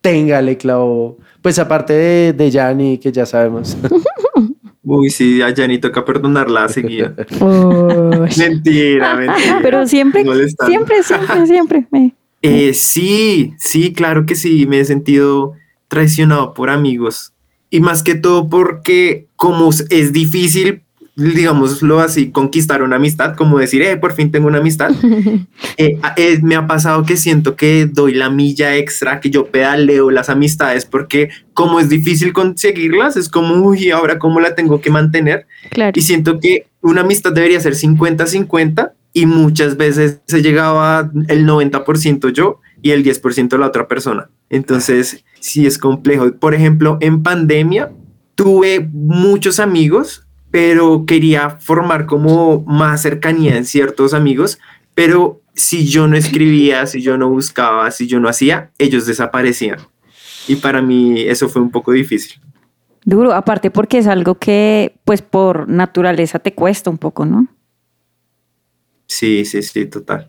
téngale 0.00 0.56
clavo. 0.56 1.18
Pues 1.42 1.58
aparte 1.58 1.92
de, 1.94 2.32
de 2.32 2.98
que 3.02 3.10
ya 3.12 3.26
sabemos. 3.26 3.76
Uy, 4.90 5.10
sí, 5.10 5.42
a 5.42 5.50
Yanni 5.50 5.78
toca 5.78 6.02
perdonarla 6.04 6.66
seguida. 6.68 7.14
Mentira, 8.38 9.16
mentira. 9.16 9.58
Pero 9.62 9.86
siempre, 9.86 10.24
Molestando. 10.24 10.70
siempre, 10.70 11.02
siempre, 11.02 11.46
siempre. 11.46 11.86
me- 11.90 12.14
Eh, 12.40 12.72
sí, 12.72 13.52
sí, 13.58 13.92
claro 13.92 14.24
que 14.24 14.34
sí, 14.34 14.66
me 14.66 14.80
he 14.80 14.84
sentido 14.84 15.52
traicionado 15.88 16.54
por 16.54 16.70
amigos. 16.70 17.32
Y 17.70 17.80
más 17.80 18.02
que 18.02 18.14
todo 18.14 18.48
porque 18.48 19.26
como 19.36 19.70
es 19.90 20.12
difícil, 20.12 20.82
digámoslo 21.18 22.00
así, 22.00 22.30
conquistar 22.30 22.82
una 22.82 22.96
amistad, 22.96 23.34
como 23.34 23.58
decir, 23.58 23.82
eh, 23.82 23.96
por 23.96 24.12
fin 24.14 24.30
tengo 24.30 24.46
una 24.46 24.58
amistad, 24.58 24.92
eh, 25.76 25.98
eh, 26.16 26.38
me 26.42 26.54
ha 26.54 26.66
pasado 26.66 27.04
que 27.04 27.16
siento 27.16 27.56
que 27.56 27.86
doy 27.86 28.14
la 28.14 28.30
milla 28.30 28.76
extra, 28.76 29.18
que 29.18 29.28
yo 29.28 29.46
pedaleo 29.46 30.10
las 30.10 30.28
amistades, 30.30 30.86
porque 30.86 31.30
como 31.54 31.80
es 31.80 31.88
difícil 31.88 32.32
conseguirlas, 32.32 33.16
es 33.16 33.28
como, 33.28 33.54
uy, 33.54 33.90
ahora 33.90 34.18
cómo 34.18 34.38
la 34.38 34.54
tengo 34.54 34.80
que 34.80 34.90
mantener. 34.90 35.46
Claro. 35.70 35.92
Y 35.94 36.02
siento 36.02 36.38
que 36.38 36.66
una 36.82 37.00
amistad 37.00 37.32
debería 37.32 37.58
ser 37.58 37.74
50-50 37.74 38.92
y 39.12 39.26
muchas 39.26 39.76
veces 39.76 40.20
se 40.26 40.40
llegaba 40.40 41.10
el 41.26 41.46
90% 41.46 42.32
yo 42.32 42.60
y 42.80 42.92
el 42.92 43.04
10% 43.04 43.58
la 43.58 43.66
otra 43.66 43.88
persona. 43.88 44.30
Entonces, 44.50 45.24
sí 45.40 45.66
es 45.66 45.78
complejo. 45.78 46.32
Por 46.34 46.54
ejemplo, 46.54 46.98
en 47.00 47.24
pandemia 47.24 47.90
tuve 48.36 48.88
muchos 48.92 49.58
amigos, 49.58 50.27
pero 50.50 51.04
quería 51.06 51.50
formar 51.50 52.06
como 52.06 52.62
más 52.62 53.02
cercanía 53.02 53.56
en 53.56 53.64
ciertos 53.64 54.14
amigos, 54.14 54.58
pero 54.94 55.40
si 55.54 55.86
yo 55.86 56.06
no 56.06 56.16
escribía, 56.16 56.86
si 56.86 57.02
yo 57.02 57.18
no 57.18 57.28
buscaba, 57.28 57.90
si 57.90 58.06
yo 58.06 58.20
no 58.20 58.28
hacía, 58.28 58.70
ellos 58.78 59.06
desaparecían. 59.06 59.78
Y 60.46 60.56
para 60.56 60.80
mí 60.80 61.20
eso 61.20 61.48
fue 61.48 61.60
un 61.60 61.70
poco 61.70 61.92
difícil. 61.92 62.40
Duro, 63.04 63.32
aparte 63.34 63.70
porque 63.70 63.98
es 63.98 64.06
algo 64.06 64.36
que, 64.36 64.94
pues 65.04 65.22
por 65.22 65.68
naturaleza 65.68 66.38
te 66.38 66.54
cuesta 66.54 66.90
un 66.90 66.98
poco, 66.98 67.26
¿no? 67.26 67.46
Sí, 69.10 69.46
sí, 69.46 69.62
sí, 69.62 69.86
total. 69.86 70.26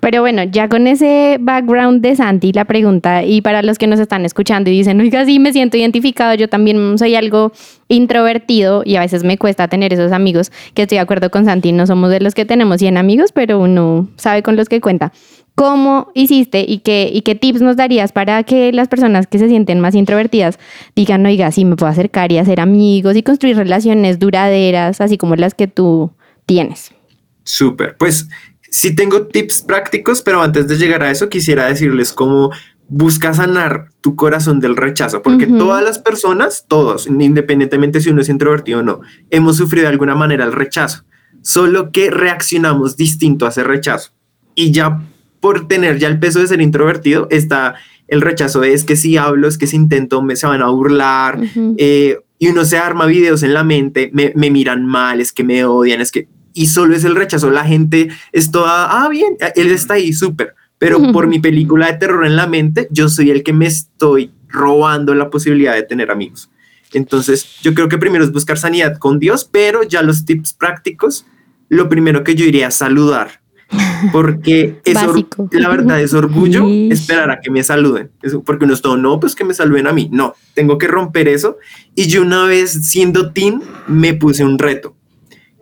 Pero 0.00 0.20
bueno, 0.20 0.42
ya 0.42 0.68
con 0.68 0.86
ese 0.86 1.38
background 1.40 2.02
de 2.02 2.14
Santi, 2.14 2.52
la 2.52 2.66
pregunta, 2.66 3.24
y 3.24 3.40
para 3.40 3.62
los 3.62 3.78
que 3.78 3.86
nos 3.86 3.98
están 3.98 4.26
escuchando 4.26 4.68
y 4.68 4.74
dicen, 4.74 5.00
oiga, 5.00 5.24
sí, 5.24 5.38
me 5.38 5.50
siento 5.50 5.78
identificado, 5.78 6.34
yo 6.34 6.46
también 6.46 6.98
soy 6.98 7.14
algo 7.14 7.52
introvertido 7.88 8.82
y 8.84 8.96
a 8.96 9.00
veces 9.00 9.24
me 9.24 9.38
cuesta 9.38 9.68
tener 9.68 9.94
esos 9.94 10.12
amigos, 10.12 10.52
que 10.74 10.82
estoy 10.82 10.96
de 10.96 11.00
acuerdo 11.00 11.30
con 11.30 11.46
Santi, 11.46 11.72
no 11.72 11.86
somos 11.86 12.10
de 12.10 12.20
los 12.20 12.34
que 12.34 12.44
tenemos 12.44 12.80
100 12.80 12.98
amigos, 12.98 13.32
pero 13.32 13.58
uno 13.58 14.08
sabe 14.16 14.42
con 14.42 14.56
los 14.56 14.68
que 14.68 14.82
cuenta. 14.82 15.10
¿Cómo 15.54 16.12
hiciste 16.14 16.66
y 16.68 16.80
qué, 16.80 17.10
y 17.10 17.22
qué 17.22 17.34
tips 17.34 17.62
nos 17.62 17.76
darías 17.76 18.12
para 18.12 18.42
que 18.42 18.72
las 18.72 18.88
personas 18.88 19.26
que 19.26 19.38
se 19.38 19.48
sienten 19.48 19.80
más 19.80 19.94
introvertidas 19.94 20.58
digan, 20.94 21.24
oiga, 21.24 21.50
sí, 21.50 21.64
me 21.64 21.76
puedo 21.76 21.90
acercar 21.90 22.30
y 22.30 22.36
hacer 22.36 22.60
amigos 22.60 23.16
y 23.16 23.22
construir 23.22 23.56
relaciones 23.56 24.18
duraderas, 24.18 25.00
así 25.00 25.16
como 25.16 25.34
las 25.34 25.54
que 25.54 25.66
tú 25.66 26.12
tienes? 26.44 26.92
Súper. 27.48 27.96
Pues 27.96 28.28
sí 28.70 28.94
tengo 28.94 29.26
tips 29.26 29.62
prácticos, 29.62 30.20
pero 30.20 30.42
antes 30.42 30.68
de 30.68 30.76
llegar 30.76 31.02
a 31.02 31.10
eso 31.10 31.30
quisiera 31.30 31.66
decirles 31.66 32.12
cómo 32.12 32.50
busca 32.88 33.32
sanar 33.32 33.88
tu 34.02 34.16
corazón 34.16 34.60
del 34.60 34.76
rechazo, 34.76 35.22
porque 35.22 35.46
todas 35.46 35.82
las 35.82 35.98
personas, 35.98 36.66
todos, 36.68 37.06
independientemente 37.06 38.00
si 38.00 38.10
uno 38.10 38.20
es 38.20 38.28
introvertido 38.28 38.80
o 38.80 38.82
no, 38.82 39.00
hemos 39.30 39.56
sufrido 39.56 39.84
de 39.84 39.92
alguna 39.92 40.14
manera 40.14 40.44
el 40.44 40.52
rechazo, 40.52 41.04
solo 41.42 41.90
que 41.90 42.10
reaccionamos 42.10 42.96
distinto 42.96 43.46
a 43.46 43.50
ese 43.50 43.64
rechazo. 43.64 44.12
Y 44.54 44.72
ya 44.72 45.02
por 45.40 45.68
tener 45.68 45.98
ya 45.98 46.08
el 46.08 46.18
peso 46.18 46.40
de 46.40 46.48
ser 46.48 46.60
introvertido 46.60 47.28
está 47.30 47.76
el 48.08 48.20
rechazo 48.20 48.60
de 48.60 48.72
es 48.74 48.84
que 48.84 48.96
si 48.96 49.16
hablo, 49.16 49.48
es 49.48 49.56
que 49.56 49.66
si 49.66 49.76
intento, 49.76 50.22
me 50.22 50.36
se 50.36 50.46
van 50.46 50.62
a 50.62 50.68
burlar, 50.68 51.40
eh, 51.78 52.18
y 52.38 52.48
uno 52.48 52.64
se 52.64 52.78
arma 52.78 53.06
videos 53.06 53.42
en 53.42 53.54
la 53.54 53.64
mente, 53.64 54.10
me, 54.12 54.32
me 54.34 54.50
miran 54.50 54.86
mal, 54.86 55.20
es 55.20 55.32
que 55.32 55.44
me 55.44 55.64
odian, 55.64 56.00
es 56.00 56.12
que 56.12 56.28
y 56.58 56.66
solo 56.66 56.96
es 56.96 57.04
el 57.04 57.14
rechazo. 57.14 57.50
La 57.50 57.64
gente 57.64 58.08
es 58.32 58.50
toda, 58.50 59.04
ah, 59.04 59.08
bien, 59.08 59.36
él 59.54 59.70
está 59.70 59.94
ahí, 59.94 60.12
súper. 60.12 60.56
Pero 60.78 61.12
por 61.12 61.28
mi 61.28 61.38
película 61.38 61.86
de 61.86 61.98
terror 61.98 62.26
en 62.26 62.34
la 62.34 62.48
mente, 62.48 62.88
yo 62.90 63.08
soy 63.08 63.30
el 63.30 63.44
que 63.44 63.52
me 63.52 63.66
estoy 63.66 64.32
robando 64.48 65.14
la 65.14 65.30
posibilidad 65.30 65.74
de 65.74 65.84
tener 65.84 66.10
amigos. 66.10 66.50
Entonces, 66.92 67.58
yo 67.62 67.74
creo 67.74 67.88
que 67.88 67.98
primero 67.98 68.24
es 68.24 68.32
buscar 68.32 68.58
sanidad 68.58 68.98
con 68.98 69.20
Dios, 69.20 69.48
pero 69.50 69.84
ya 69.84 70.02
los 70.02 70.24
tips 70.24 70.52
prácticos, 70.52 71.26
lo 71.68 71.88
primero 71.88 72.24
que 72.24 72.34
yo 72.34 72.44
iría 72.44 72.68
es 72.68 72.74
saludar. 72.74 73.40
Porque 74.10 74.80
es 74.84 74.94
la 75.52 75.68
verdad 75.68 76.00
es 76.00 76.12
orgullo 76.12 76.66
esperar 76.90 77.30
a 77.30 77.40
que 77.40 77.50
me 77.50 77.62
saluden. 77.62 78.10
porque 78.44 78.64
uno 78.64 78.74
es 78.74 78.82
todo, 78.82 78.96
no, 78.96 79.20
pues 79.20 79.36
que 79.36 79.44
me 79.44 79.54
saluden 79.54 79.86
a 79.86 79.92
mí. 79.92 80.08
No, 80.10 80.34
tengo 80.54 80.76
que 80.76 80.88
romper 80.88 81.28
eso. 81.28 81.58
Y 81.94 82.06
yo 82.08 82.22
una 82.22 82.46
vez 82.46 82.88
siendo 82.88 83.32
teen 83.32 83.62
me 83.86 84.14
puse 84.14 84.44
un 84.44 84.58
reto 84.58 84.97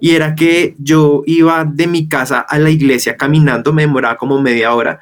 y 0.07 0.14
era 0.14 0.37
que 0.37 0.77
yo 0.79 1.25
iba 1.27 1.64
de 1.64 1.88
mi 1.88 2.07
casa 2.07 2.38
a 2.38 2.61
la 2.61 2.71
iglesia 2.71 3.16
caminando, 3.16 3.73
me 3.73 3.83
demoraba 3.83 4.16
como 4.16 4.40
media 4.40 4.73
hora, 4.73 5.01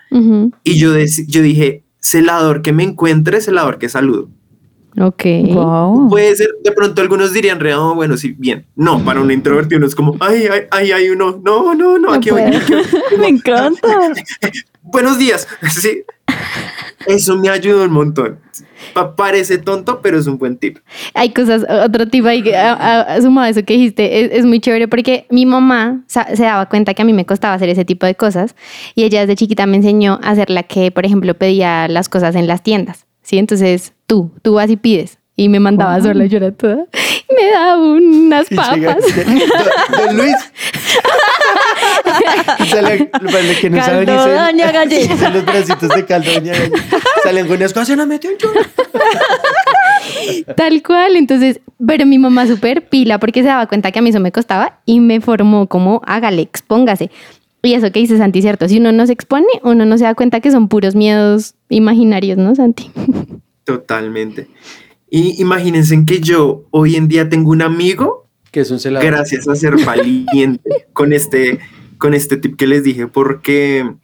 y 0.63 0.79
yo, 0.79 0.95
yo 1.29 1.43
dije, 1.43 1.85
celador 2.01 2.63
que 2.63 2.73
me 2.73 2.85
encuentre, 2.85 3.43
celador 3.43 3.77
que 3.77 3.91
saludo. 3.91 4.31
Ok. 4.99 5.25
Wow. 5.53 6.09
Puede 6.09 6.35
ser, 6.37 6.49
de 6.65 6.73
pronto 6.73 7.03
algunos 7.03 7.35
dirían, 7.35 7.61
oh, 7.77 7.95
bueno, 7.95 8.17
sí, 8.17 8.35
bien. 8.39 8.65
No, 8.77 9.05
para 9.05 9.21
un 9.21 9.31
introvertido 9.31 9.77
uno 9.77 9.87
es 9.89 9.95
como, 9.95 10.17
ay, 10.21 10.47
ay, 10.51 10.63
ay, 10.71 10.93
hay 10.93 11.11
uno, 11.11 11.39
no, 11.45 11.75
no, 11.75 11.99
no, 11.99 12.11
aquí 12.11 12.31
voy. 12.31 12.41
me 13.19 13.29
encanta. 13.29 13.87
Buenos 14.83 15.19
días. 15.19 15.47
Sí. 15.71 16.03
Eso 17.07 17.37
me 17.37 17.49
ayudó 17.49 17.85
un 17.85 17.93
montón 17.93 18.39
parece 19.17 19.59
tonto, 19.59 20.01
pero 20.03 20.19
es 20.19 20.27
un 20.27 20.39
buen 20.39 20.57
tip. 20.57 20.79
Hay 21.15 21.31
cosas, 21.31 21.65
otro 21.85 22.07
tip 22.09 22.25
ahí, 22.27 22.43
sumado 23.23 23.47
a 23.47 23.49
eso 23.49 23.65
que 23.65 23.75
dijiste, 23.75 24.37
es, 24.37 24.45
muy 24.45 24.61
chévere 24.61 24.89
porque 24.89 25.27
mi 25.31 25.47
mamá 25.47 26.03
se 26.07 26.43
daba 26.43 26.69
cuenta 26.69 26.95
que 26.95 27.03
a 27.03 27.05
mí 27.05 27.13
me 27.13 27.27
costaba 27.27 27.55
hacer 27.55 27.69
ese 27.69 27.85
tipo 27.85 28.07
de 28.07 28.15
cosas 28.15 28.55
y 28.95 29.05
ella 29.05 29.21
desde 29.21 29.37
chiquita 29.37 29.67
me 29.67 29.77
enseñó 29.77 30.21
a 30.23 30.31
hacer 30.31 30.51
la 30.51 30.63
que, 30.65 30.91
por 30.91 31.05
ejemplo, 31.07 31.35
pedía 31.35 31.89
las 31.89 32.09
cosas 32.09 32.35
en 32.35 32.47
las 32.47 32.63
tiendas, 32.63 33.07
¿sí? 33.23 33.39
Entonces 33.39 33.93
tú, 34.07 34.31
tú 34.43 34.55
vas 34.55 34.71
y 34.71 34.77
pides. 34.77 35.19
Y 35.37 35.49
me 35.49 35.59
mandaba 35.59 36.01
sola, 36.01 36.27
yo 36.27 36.37
era 36.37 36.53
toda. 36.53 36.87
Me 37.37 37.51
daba 37.51 37.83
unas 37.83 38.47
papas. 38.51 38.77
Don, 39.99 40.17
Luis. 40.17 40.37
sale, 42.71 43.07
para 43.07 43.55
que 43.61 43.71
no 43.71 43.83
saben 43.83 44.07
doña 44.07 44.73
Son 45.19 45.35
los 45.35 45.45
bracitos 45.45 45.89
de 45.91 46.05
caldo, 46.05 46.33
doña 46.33 46.53
Salen 47.23 47.47
con 47.47 47.59
cosas, 47.59 47.87
se 47.89 47.97
metió 47.97 48.31
Tal 50.57 50.83
cual. 50.83 51.17
Entonces, 51.17 51.61
pero 51.87 52.07
mi 52.07 52.19
mamá 52.19 52.47
súper 52.47 52.89
pila 52.89 53.19
porque 53.19 53.43
se 53.43 53.49
daba 53.49 53.67
cuenta 53.67 53.93
que 53.93 53.99
a 53.99 54.03
mí 54.03 54.11
eso 54.11 54.21
me 54.21 54.33
costaba 54.33 54.81
y 54.85 55.01
me 55.01 55.21
formó 55.21 55.67
como 55.67 56.03
hágale, 56.07 56.43
expóngase. 56.43 57.11
Y 57.63 57.73
eso 57.73 57.91
que 57.91 58.01
dice 58.01 58.19
Santi, 58.19 58.43
cierto. 58.43 58.69
Si 58.69 58.79
uno 58.79 58.93
no 58.93 59.07
se 59.07 59.15
expone, 59.15 59.47
uno 59.63 59.87
no 59.87 59.97
se 59.97 60.05
da 60.05 60.15
cuenta 60.15 60.41
que 60.41 60.51
son 60.51 60.69
puros 60.69 60.95
miedos 60.95 61.55
imaginarios, 61.71 62.37
¿no, 62.37 62.55
Santi? 62.55 62.91
Totalmente. 63.65 64.49
Y 65.09 65.41
imagínense 65.41 66.05
que 66.05 66.21
yo 66.21 66.65
hoy 66.71 66.97
en 66.97 67.09
día 67.09 67.29
tengo 67.29 67.51
un 67.51 67.63
amigo 67.63 68.27
que 68.51 68.61
es 68.61 68.71
un 68.71 68.79
celador. 68.79 69.07
Gracias 69.07 69.49
a 69.49 69.57
ser 69.57 69.83
valiente 69.85 70.87
con 70.93 71.13
este 71.13 71.59
con 71.99 72.15
este 72.15 72.37
tip 72.37 72.57
que 72.57 72.67
les 72.67 72.83
dije 72.83 73.07
porque 73.07 73.95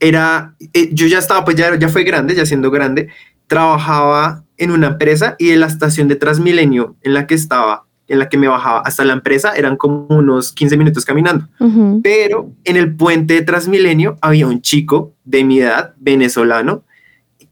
era 0.00 0.54
eh, 0.72 0.90
yo 0.92 1.06
ya 1.06 1.18
estaba 1.18 1.44
pues 1.44 1.56
ya, 1.56 1.76
ya 1.76 1.88
fue 1.88 2.04
grande, 2.04 2.34
ya 2.34 2.46
siendo 2.46 2.70
grande, 2.70 3.08
trabajaba 3.46 4.44
en 4.56 4.70
una 4.70 4.88
empresa 4.88 5.36
y 5.38 5.50
en 5.50 5.60
la 5.60 5.66
estación 5.66 6.08
de 6.08 6.16
Transmilenio 6.16 6.96
en 7.02 7.14
la 7.14 7.26
que 7.26 7.34
estaba 7.34 7.86
en 8.08 8.18
la 8.20 8.28
que 8.28 8.38
me 8.38 8.48
bajaba 8.48 8.80
hasta 8.80 9.04
la 9.04 9.12
empresa 9.12 9.54
eran 9.56 9.76
como 9.76 10.06
unos 10.08 10.52
15 10.52 10.76
minutos 10.76 11.04
caminando. 11.04 11.48
Pero 12.02 12.52
en 12.64 12.76
el 12.76 12.94
puente 12.94 13.34
de 13.34 13.42
Transmilenio 13.42 14.16
había 14.20 14.46
un 14.46 14.62
chico 14.62 15.14
de 15.24 15.44
mi 15.44 15.58
edad, 15.58 15.94
venezolano, 15.98 16.84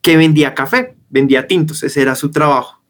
que 0.01 0.17
vendía 0.17 0.55
café, 0.55 0.97
vendía 1.11 1.47
tintos, 1.47 1.83
ese 1.83 2.03
era 2.03 2.15
su 2.15 2.31
trabajo. 2.31 2.81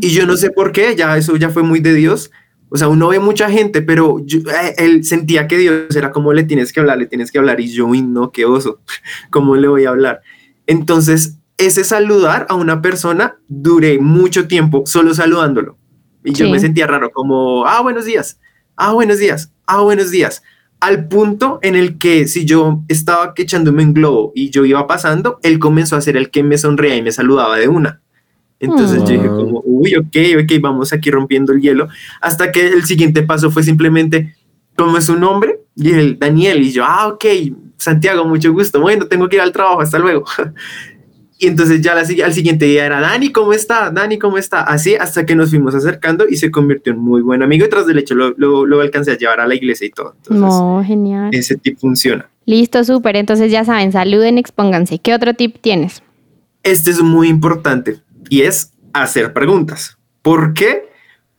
Y 0.00 0.08
yo 0.10 0.26
no 0.26 0.36
sé 0.36 0.50
por 0.50 0.72
qué, 0.72 0.96
ya 0.96 1.16
eso 1.16 1.36
ya 1.36 1.50
fue 1.50 1.62
muy 1.62 1.80
de 1.80 1.92
Dios. 1.92 2.30
O 2.70 2.76
sea, 2.76 2.88
uno 2.88 3.08
ve 3.08 3.18
mucha 3.18 3.50
gente, 3.50 3.82
pero 3.82 4.18
eh, 4.18 4.74
él 4.76 5.04
sentía 5.04 5.48
que 5.48 5.56
Dios 5.56 5.96
era 5.96 6.10
como 6.10 6.32
le 6.32 6.44
tienes 6.44 6.72
que 6.72 6.80
hablar, 6.80 6.98
le 6.98 7.06
tienes 7.06 7.32
que 7.32 7.38
hablar. 7.38 7.60
Y 7.60 7.68
yo, 7.68 7.86
uy, 7.86 8.02
no, 8.02 8.30
qué 8.30 8.44
oso, 8.44 8.80
¿cómo 9.30 9.56
le 9.56 9.68
voy 9.68 9.86
a 9.86 9.90
hablar? 9.90 10.20
Entonces, 10.66 11.38
ese 11.56 11.82
saludar 11.84 12.46
a 12.48 12.54
una 12.54 12.82
persona, 12.82 13.38
duré 13.48 13.98
mucho 13.98 14.46
tiempo 14.46 14.84
solo 14.86 15.14
saludándolo. 15.14 15.76
Y 16.24 16.32
yo 16.32 16.48
me 16.50 16.60
sentía 16.60 16.86
raro, 16.86 17.10
como, 17.10 17.64
ah, 17.66 17.80
buenos 17.80 18.04
días, 18.04 18.38
ah, 18.76 18.92
buenos 18.92 19.18
días, 19.18 19.52
ah, 19.66 19.80
buenos 19.80 20.10
días. 20.10 20.42
Al 20.80 21.08
punto 21.08 21.58
en 21.62 21.74
el 21.74 21.98
que 21.98 22.28
si 22.28 22.44
yo 22.44 22.84
estaba 22.86 23.32
echándome 23.34 23.82
un 23.82 23.94
globo 23.94 24.32
y 24.34 24.50
yo 24.50 24.64
iba 24.64 24.86
pasando, 24.86 25.40
él 25.42 25.58
comenzó 25.58 25.96
a 25.96 26.00
ser 26.00 26.16
el 26.16 26.30
que 26.30 26.42
me 26.42 26.58
sonreía 26.58 26.96
y 26.96 27.02
me 27.02 27.12
saludaba 27.12 27.56
de 27.56 27.68
una. 27.68 28.02
Entonces 28.60 28.98
yo 29.00 29.08
dije 29.08 29.28
como, 29.28 29.62
uy, 29.64 29.94
ok, 29.94 30.42
ok, 30.42 30.60
vamos 30.60 30.92
aquí 30.92 31.10
rompiendo 31.10 31.52
el 31.52 31.60
hielo. 31.60 31.88
Hasta 32.20 32.50
que 32.50 32.66
el 32.66 32.84
siguiente 32.84 33.22
paso 33.22 33.50
fue 33.50 33.62
simplemente, 33.62 34.34
¿cómo 34.76 34.98
es 34.98 35.04
su 35.04 35.16
nombre? 35.16 35.60
Y 35.76 35.92
el 35.92 36.18
Daniel. 36.18 36.62
Y 36.62 36.72
yo, 36.72 36.84
ah, 36.84 37.08
ok, 37.08 37.24
Santiago, 37.76 38.24
mucho 38.24 38.52
gusto. 38.52 38.80
Bueno, 38.80 39.06
tengo 39.06 39.28
que 39.28 39.36
ir 39.36 39.42
al 39.42 39.52
trabajo, 39.52 39.80
hasta 39.80 39.98
luego. 39.98 40.24
y 41.38 41.46
entonces 41.46 41.80
ya 41.80 41.92
al 41.92 42.32
siguiente 42.32 42.64
día 42.64 42.84
era, 42.84 43.00
Dani, 43.00 43.30
¿cómo 43.30 43.52
está? 43.52 43.90
Dani, 43.92 44.18
¿cómo 44.18 44.38
está? 44.38 44.62
Así 44.62 44.96
hasta 44.96 45.24
que 45.24 45.36
nos 45.36 45.50
fuimos 45.50 45.76
acercando 45.76 46.26
y 46.28 46.36
se 46.36 46.50
convirtió 46.50 46.92
en 46.92 46.98
muy 46.98 47.22
buen 47.22 47.44
amigo. 47.44 47.64
Y 47.64 47.68
tras 47.68 47.86
del 47.86 47.98
hecho 47.98 48.16
lo, 48.16 48.34
lo, 48.36 48.80
alcancé 48.80 49.12
a 49.12 49.18
llevar 49.18 49.40
a 49.40 49.46
la 49.46 49.54
iglesia 49.54 49.86
y 49.86 49.90
todo. 49.90 50.16
no, 50.30 50.82
genial. 50.84 51.30
Ese 51.32 51.56
tip 51.56 51.78
funciona. 51.78 52.28
Listo, 52.44 52.82
súper. 52.82 53.14
Entonces 53.14 53.52
ya 53.52 53.64
saben, 53.64 53.92
saluden, 53.92 54.36
expónganse. 54.36 54.98
¿Qué 54.98 55.14
otro 55.14 55.34
tip 55.34 55.58
tienes? 55.60 56.02
Este 56.64 56.90
es 56.90 57.00
muy 57.00 57.28
importante 57.28 58.00
y 58.28 58.42
es 58.42 58.72
hacer 58.92 59.32
preguntas. 59.32 59.98
¿Por 60.22 60.54
qué? 60.54 60.88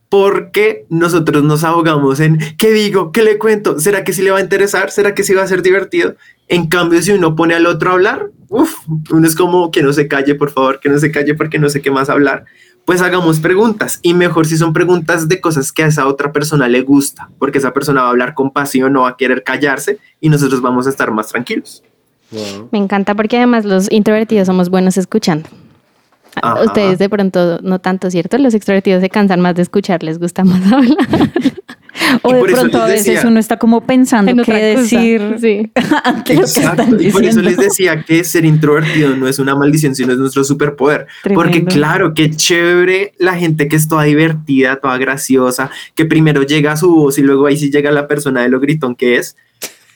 Porque 0.08 0.86
nosotros 0.88 1.44
nos 1.44 1.62
ahogamos 1.62 2.18
en 2.20 2.38
¿qué 2.58 2.72
digo? 2.72 3.12
¿Qué 3.12 3.22
le 3.22 3.38
cuento? 3.38 3.78
¿Será 3.78 4.02
que 4.02 4.12
sí 4.12 4.22
le 4.22 4.32
va 4.32 4.38
a 4.38 4.42
interesar? 4.42 4.90
¿Será 4.90 5.14
que 5.14 5.22
sí 5.22 5.34
va 5.34 5.42
a 5.42 5.48
ser 5.48 5.62
divertido? 5.62 6.16
En 6.48 6.66
cambio, 6.66 7.00
si 7.00 7.12
uno 7.12 7.36
pone 7.36 7.54
al 7.54 7.66
otro 7.66 7.90
a 7.90 7.92
hablar, 7.92 8.30
uff, 8.48 8.74
uno 9.10 9.26
es 9.26 9.36
como 9.36 9.70
que 9.70 9.84
no 9.84 9.92
se 9.92 10.08
calle, 10.08 10.34
por 10.34 10.50
favor, 10.50 10.80
que 10.80 10.88
no 10.88 10.98
se 10.98 11.12
calle 11.12 11.34
porque 11.34 11.60
no 11.60 11.68
sé 11.68 11.80
qué 11.80 11.92
más 11.92 12.10
hablar. 12.10 12.44
Pues 12.84 13.02
hagamos 13.02 13.38
preguntas 13.38 14.00
y 14.02 14.14
mejor 14.14 14.46
si 14.46 14.56
son 14.56 14.72
preguntas 14.72 15.28
de 15.28 15.40
cosas 15.40 15.70
que 15.70 15.84
a 15.84 15.86
esa 15.86 16.08
otra 16.08 16.32
persona 16.32 16.68
le 16.68 16.82
gusta, 16.82 17.30
porque 17.38 17.58
esa 17.58 17.72
persona 17.72 18.00
va 18.00 18.08
a 18.08 18.10
hablar 18.10 18.34
con 18.34 18.50
pasión, 18.50 18.92
no 18.92 19.02
va 19.02 19.10
a 19.10 19.16
querer 19.16 19.44
callarse 19.44 19.98
y 20.20 20.28
nosotros 20.28 20.60
vamos 20.60 20.88
a 20.88 20.90
estar 20.90 21.12
más 21.12 21.28
tranquilos. 21.28 21.84
Me 22.72 22.78
encanta 22.78 23.14
porque 23.14 23.36
además 23.36 23.64
los 23.64 23.90
introvertidos 23.90 24.46
somos 24.46 24.70
buenos 24.70 24.96
escuchando. 24.96 25.48
Ustedes 26.64 26.98
de 26.98 27.08
pronto 27.08 27.58
no 27.62 27.80
tanto, 27.80 28.10
¿cierto? 28.10 28.38
Los 28.38 28.54
extrovertidos 28.54 29.00
se 29.02 29.10
cansan 29.10 29.40
más 29.40 29.54
de 29.54 29.62
escuchar, 29.62 30.02
les 30.02 30.18
gusta 30.18 30.44
más 30.44 30.60
hablar. 30.72 30.96
o 32.22 32.32
de 32.32 32.42
pronto 32.52 32.80
a 32.80 32.86
veces 32.86 33.24
uno 33.24 33.38
está 33.40 33.58
como 33.58 33.82
pensando 33.82 34.42
qué 34.44 34.52
decir. 34.76 35.36
Sí. 35.40 35.70
y 37.00 37.10
por 37.10 37.24
eso 37.24 37.40
les 37.42 37.56
decía 37.56 38.02
que 38.04 38.24
ser 38.24 38.44
introvertido 38.44 39.16
no 39.16 39.26
es 39.28 39.38
una 39.38 39.54
maldición, 39.54 39.94
sino 39.94 40.12
es 40.12 40.18
nuestro 40.18 40.44
superpoder. 40.44 41.06
Porque 41.34 41.64
claro, 41.64 42.14
qué 42.14 42.30
chévere 42.30 43.12
la 43.18 43.34
gente 43.36 43.68
que 43.68 43.76
es 43.76 43.88
toda 43.88 44.04
divertida, 44.04 44.76
toda 44.76 44.98
graciosa, 44.98 45.70
que 45.94 46.04
primero 46.04 46.42
llega 46.42 46.72
a 46.72 46.76
su 46.76 46.94
voz 46.94 47.18
y 47.18 47.22
luego 47.22 47.46
ahí 47.46 47.56
sí 47.56 47.70
llega 47.70 47.90
la 47.90 48.06
persona 48.06 48.42
de 48.42 48.48
lo 48.48 48.60
gritón 48.60 48.94
que 48.94 49.16
es. 49.16 49.36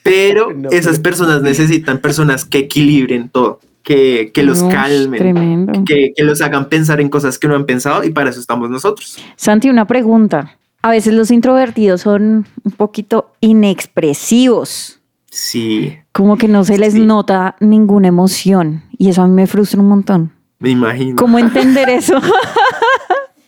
Pero 0.03 0.53
No, 0.53 0.69
esas 0.71 0.99
pero- 0.99 1.03
personas 1.03 1.43
necesitan 1.43 1.99
personas 1.99 2.45
que 2.45 2.59
equilibren 2.59 3.29
todo, 3.31 3.61
que, 3.85 4.33
que 4.35 4.43
los 4.43 4.63
calmen, 4.65 5.19
Tremendo. 5.21 5.73
que, 5.87 6.13
que 6.17 6.25
los 6.25 6.41
hagan 6.41 6.69
pensar 6.69 7.01
en 7.01 7.09
cosas 7.09 7.39
que 7.39 7.47
no 7.47 7.55
han 7.55 7.67
pensado 7.67 8.03
y 8.03 8.11
para 8.11 8.31
eso 8.31 8.41
estamos 8.41 8.69
nosotros. 8.71 9.17
Santi, 9.37 9.69
una 9.71 9.87
pregunta. 9.87 10.57
A 10.83 10.91
veces 10.91 11.15
los 11.15 11.31
introvertidos 11.31 12.01
son 12.01 12.47
un 12.65 12.73
poquito 12.73 13.31
inexpresivos, 13.41 15.01
Sí, 15.31 15.97
como 16.13 16.37
que 16.37 16.47
no 16.47 16.63
se 16.65 16.79
les 16.79 16.93
Sí. 16.95 17.01
nota 17.01 17.57
ninguna 17.59 18.07
emoción 18.09 18.83
y 18.97 19.09
eso 19.11 19.23
a 19.23 19.27
mí 19.27 19.35
me 19.35 19.47
frustra 19.49 19.81
un 19.81 19.89
montón. 19.89 20.31
me 20.61 20.71
imagino. 20.71 21.17
¿Cómo 21.17 21.39
entender 21.39 21.89
eso? 21.91 22.21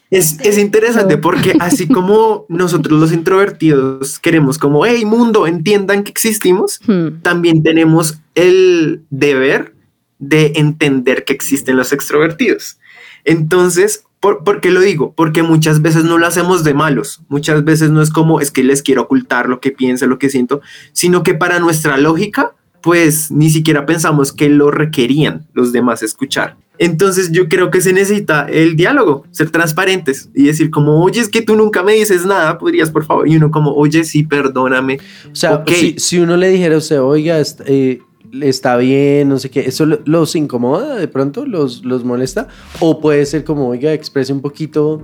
Es, 0.09 0.39
es 0.41 0.57
interesante 0.57 1.19
porque 1.19 1.55
así 1.59 1.89
como 1.89 2.47
nosotros 2.49 3.01
los 3.01 3.13
introvertidos 3.13 4.21
queremos 4.21 4.57
como, 4.57 4.87
hey 4.87 5.05
mundo, 5.05 5.49
entiendan 5.49 6.05
que 6.05 6.11
existimos, 6.13 6.81
Hmm. 6.87 7.23
también 7.23 7.63
tenemos 7.65 8.19
el 8.37 9.03
deber 9.11 9.75
de 10.19 10.53
entender 10.57 11.25
que 11.25 11.33
existen 11.33 11.77
los 11.77 11.93
extrovertidos. 11.93 12.79
Entonces, 13.25 14.05
¿por, 14.21 14.45
por 14.45 14.61
qué 14.61 14.71
lo 14.71 14.81
digo? 14.81 15.13
Porque 15.17 15.43
muchas 15.43 15.83
veces 15.83 16.05
no 16.05 16.17
lo 16.19 16.27
hacemos 16.27 16.65
de 16.65 16.75
malos, 16.75 17.21
muchas 17.29 17.65
veces 17.65 17.91
no 17.91 18.01
es 18.03 18.11
como 18.11 18.41
es 18.41 18.51
que 18.51 18.63
les 18.65 18.83
quiero 18.83 19.03
ocultar 19.03 19.49
lo 19.49 19.61
que 19.61 19.73
pienso, 19.73 20.07
lo 20.07 20.19
que 20.19 20.31
siento, 20.31 20.61
sino 20.93 21.23
que 21.23 21.35
para 21.35 21.59
nuestra 21.59 21.99
lógica, 21.99 22.55
pues 22.83 23.31
ni 23.33 23.51
siquiera 23.51 23.85
pensamos 23.85 24.33
que 24.33 24.49
lo 24.49 24.71
requerían 24.71 25.47
los 25.55 25.73
demás 25.73 26.03
escuchar. 26.03 26.57
Entonces 26.79 27.33
yo 27.33 27.49
creo 27.49 27.71
que 27.71 27.81
se 27.81 27.93
necesita 27.95 28.47
el 28.49 28.77
diálogo, 28.77 29.25
ser 29.31 29.51
transparentes 29.51 30.29
y 30.35 30.45
decir 30.45 30.71
como, 30.71 31.03
oye, 31.03 31.21
es 31.21 31.29
que 31.31 31.41
tú 31.43 31.57
nunca 31.57 31.83
me 31.83 31.95
dices 31.95 32.27
nada, 32.27 32.59
podrías 32.59 32.91
por 32.91 33.05
favor, 33.07 33.27
y 33.27 33.35
uno 33.37 33.51
como, 33.51 33.73
oye, 33.73 34.05
sí, 34.05 34.23
perdóname. 34.25 34.99
O 35.33 35.35
sea, 35.35 35.65
si, 35.67 35.99
si 35.99 36.19
uno 36.19 36.37
le 36.37 36.51
dijera 36.51 36.75
a 36.75 36.79
usted, 36.79 37.01
oiga, 37.01 37.41
est- 37.41 37.63
eh, 37.67 38.03
está 38.43 38.77
bien, 38.77 39.29
no 39.29 39.39
sé 39.39 39.51
qué, 39.51 39.61
¿eso 39.61 39.87
lo- 39.87 40.01
los 40.05 40.35
incomoda 40.37 40.97
de 40.97 41.09
pronto? 41.09 41.47
¿Los, 41.47 41.85
los 41.85 42.05
molesta? 42.05 42.49
O 42.81 43.01
puede 43.01 43.25
ser 43.27 43.45
como, 43.45 43.69
oiga, 43.69 43.93
exprese 43.93 44.33
un 44.33 44.41
poquito, 44.41 45.03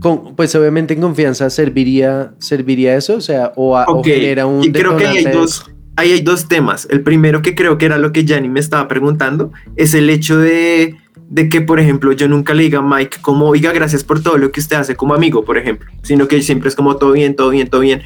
con, 0.00 0.36
pues 0.36 0.54
obviamente 0.54 0.94
en 0.94 1.00
confianza 1.00 1.50
serviría, 1.50 2.32
serviría 2.38 2.96
eso, 2.96 3.16
o 3.16 3.20
sea, 3.20 3.52
o, 3.56 3.76
a- 3.76 3.84
o 3.86 3.98
Ok, 3.98 4.06
genera 4.06 4.46
un 4.46 4.62
y 4.64 4.70
creo 4.72 4.96
que 4.96 5.06
hay 5.06 5.24
dos, 5.24 5.64
ahí 5.96 6.12
hay 6.12 6.20
dos 6.20 6.46
temas. 6.48 6.86
El 6.90 7.02
primero 7.02 7.42
que 7.42 7.54
creo 7.54 7.78
que 7.78 7.86
era 7.86 7.98
lo 7.98 8.12
que 8.12 8.24
Yanni 8.24 8.48
me 8.48 8.60
estaba 8.60 8.86
preguntando 8.88 9.52
es 9.76 9.94
el 9.94 10.08
hecho 10.10 10.38
de, 10.38 10.94
de 11.28 11.48
que, 11.48 11.60
por 11.60 11.80
ejemplo, 11.80 12.12
yo 12.12 12.28
nunca 12.28 12.54
le 12.54 12.62
diga 12.62 12.78
a 12.78 12.82
Mike 12.82 13.18
como, 13.20 13.46
oiga, 13.48 13.72
gracias 13.72 14.04
por 14.04 14.22
todo 14.22 14.38
lo 14.38 14.52
que 14.52 14.60
usted 14.60 14.76
hace 14.76 14.94
como 14.94 15.14
amigo, 15.14 15.44
por 15.44 15.58
ejemplo, 15.58 15.90
sino 16.02 16.28
que 16.28 16.40
siempre 16.42 16.68
es 16.68 16.74
como 16.76 16.96
todo 16.96 17.12
bien, 17.12 17.34
todo 17.34 17.50
bien, 17.50 17.68
todo 17.68 17.80
bien. 17.80 18.02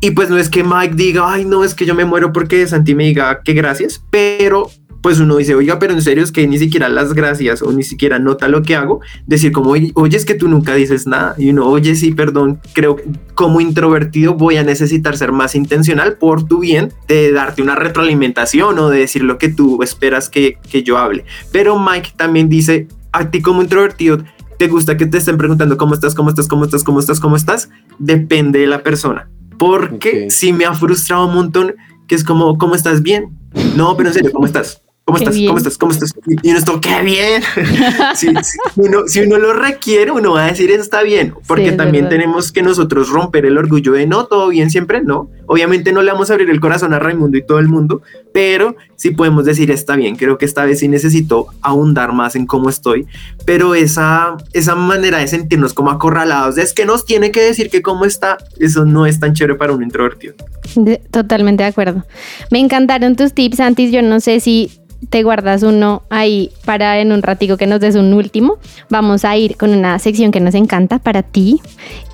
Y 0.00 0.10
pues 0.10 0.28
no 0.28 0.36
es 0.36 0.48
que 0.48 0.62
Mike 0.62 0.94
diga, 0.94 1.32
ay, 1.32 1.44
no, 1.44 1.64
es 1.64 1.74
que 1.74 1.86
yo 1.86 1.94
me 1.94 2.04
muero 2.04 2.32
porque 2.32 2.66
Santi 2.66 2.94
me 2.94 3.04
diga 3.04 3.40
que 3.42 3.54
gracias, 3.54 4.02
pero 4.10 4.70
pues 5.06 5.20
uno 5.20 5.36
dice, 5.36 5.54
oiga, 5.54 5.78
pero 5.78 5.92
en 5.92 6.02
serio 6.02 6.24
es 6.24 6.32
que 6.32 6.46
ni 6.48 6.58
siquiera 6.58 6.88
las 6.88 7.14
gracias 7.14 7.62
o 7.62 7.70
ni 7.70 7.84
siquiera 7.84 8.18
nota 8.18 8.48
lo 8.48 8.62
que 8.62 8.74
hago, 8.74 9.00
decir 9.24 9.52
como, 9.52 9.70
oye, 9.70 10.16
es 10.16 10.24
que 10.24 10.34
tú 10.34 10.48
nunca 10.48 10.74
dices 10.74 11.06
nada, 11.06 11.36
y 11.38 11.50
uno, 11.50 11.64
oye, 11.66 11.94
sí, 11.94 12.12
perdón, 12.12 12.60
creo 12.72 12.96
que 12.96 13.04
como 13.34 13.60
introvertido 13.60 14.34
voy 14.34 14.56
a 14.56 14.64
necesitar 14.64 15.16
ser 15.16 15.30
más 15.30 15.54
intencional 15.54 16.16
por 16.16 16.48
tu 16.48 16.58
bien, 16.58 16.92
de 17.06 17.30
darte 17.30 17.62
una 17.62 17.76
retroalimentación 17.76 18.76
o 18.80 18.90
de 18.90 18.98
decir 18.98 19.22
lo 19.22 19.38
que 19.38 19.48
tú 19.48 19.80
esperas 19.82 20.28
que, 20.28 20.58
que 20.68 20.82
yo 20.82 20.98
hable. 20.98 21.24
Pero 21.52 21.78
Mike 21.78 22.14
también 22.16 22.48
dice, 22.48 22.88
a 23.12 23.30
ti 23.30 23.40
como 23.40 23.62
introvertido, 23.62 24.24
¿te 24.58 24.66
gusta 24.66 24.96
que 24.96 25.06
te 25.06 25.18
estén 25.18 25.36
preguntando 25.36 25.76
cómo 25.76 25.94
estás, 25.94 26.16
cómo 26.16 26.30
estás, 26.30 26.48
cómo 26.48 26.64
estás, 26.64 26.82
cómo 26.82 26.98
estás, 26.98 27.20
cómo 27.20 27.36
estás? 27.36 27.70
Depende 28.00 28.58
de 28.58 28.66
la 28.66 28.82
persona. 28.82 29.28
Porque 29.58 30.24
Ok. 30.24 30.30
sí 30.30 30.52
me 30.52 30.64
ha 30.64 30.74
frustrado 30.74 31.26
un 31.26 31.34
montón 31.34 31.74
que 32.06 32.14
es 32.14 32.24
como, 32.24 32.56
¿cómo 32.58 32.74
estás? 32.74 33.02
Bien. 33.02 33.36
No, 33.76 33.96
pero 33.96 34.10
en 34.10 34.14
serio, 34.14 34.32
¿cómo 34.32 34.46
estás? 34.46 34.82
¿Cómo 35.06 35.18
estás? 35.18 35.36
¿Cómo 35.46 35.56
estás? 35.58 35.78
¿Cómo 35.78 35.92
estás? 35.92 36.14
Y 36.42 36.50
uno 36.50 36.58
está, 36.58 36.72
qué 36.80 37.00
bien. 37.02 37.40
si, 38.16 38.26
si 38.26 38.58
uno, 38.74 39.06
si 39.06 39.20
uno 39.20 39.38
lo 39.38 39.52
requiere, 39.52 40.10
uno 40.10 40.32
va 40.32 40.46
a 40.46 40.48
decir 40.48 40.68
está 40.72 41.04
bien, 41.04 41.32
porque 41.46 41.70
también 41.70 42.06
verdad. 42.06 42.18
tenemos 42.18 42.50
que 42.50 42.60
nosotros 42.62 43.08
romper 43.10 43.46
el 43.46 43.56
orgullo 43.56 43.92
de 43.92 44.04
no, 44.08 44.26
todo 44.26 44.48
bien 44.48 44.68
siempre, 44.68 45.02
no. 45.04 45.30
Obviamente 45.46 45.92
no 45.92 46.02
le 46.02 46.10
vamos 46.10 46.28
a 46.30 46.32
abrir 46.32 46.50
el 46.50 46.58
corazón 46.58 46.92
a 46.92 46.98
Raimundo 46.98 47.38
y 47.38 47.46
todo 47.46 47.60
el 47.60 47.68
mundo, 47.68 48.02
pero 48.34 48.74
sí 48.96 49.12
podemos 49.12 49.44
decir 49.44 49.70
está 49.70 49.94
bien. 49.94 50.16
Creo 50.16 50.38
que 50.38 50.44
esta 50.44 50.64
vez 50.64 50.80
sí 50.80 50.88
necesito 50.88 51.46
ahondar 51.62 52.12
más 52.12 52.34
en 52.34 52.44
cómo 52.44 52.68
estoy, 52.68 53.06
pero 53.44 53.76
esa, 53.76 54.36
esa 54.54 54.74
manera 54.74 55.18
de 55.18 55.28
sentirnos 55.28 55.72
como 55.72 55.92
acorralados, 55.92 56.58
es 56.58 56.72
que 56.72 56.84
nos 56.84 57.04
tiene 57.06 57.30
que 57.30 57.42
decir 57.42 57.70
que 57.70 57.80
cómo 57.80 58.06
está, 58.06 58.38
eso 58.58 58.84
no 58.84 59.06
es 59.06 59.20
tan 59.20 59.34
chévere 59.34 59.54
para 59.54 59.72
un 59.72 59.84
introvertido. 59.84 60.34
De- 60.74 61.00
totalmente 61.12 61.62
de 61.62 61.68
acuerdo. 61.68 62.04
Me 62.50 62.58
encantaron 62.58 63.14
tus 63.14 63.32
tips, 63.32 63.60
Antis. 63.60 63.92
Yo 63.92 64.02
no 64.02 64.18
sé 64.18 64.40
si 64.40 64.68
te 65.10 65.22
guardas 65.22 65.62
uno 65.62 66.02
ahí 66.10 66.50
para 66.64 67.00
en 67.00 67.12
un 67.12 67.22
ratico 67.22 67.56
que 67.56 67.66
nos 67.66 67.80
des 67.80 67.94
un 67.96 68.12
último. 68.12 68.58
Vamos 68.90 69.24
a 69.24 69.36
ir 69.36 69.56
con 69.56 69.70
una 69.70 69.98
sección 69.98 70.30
que 70.32 70.40
nos 70.40 70.54
encanta 70.54 70.98
para 70.98 71.22
ti. 71.22 71.60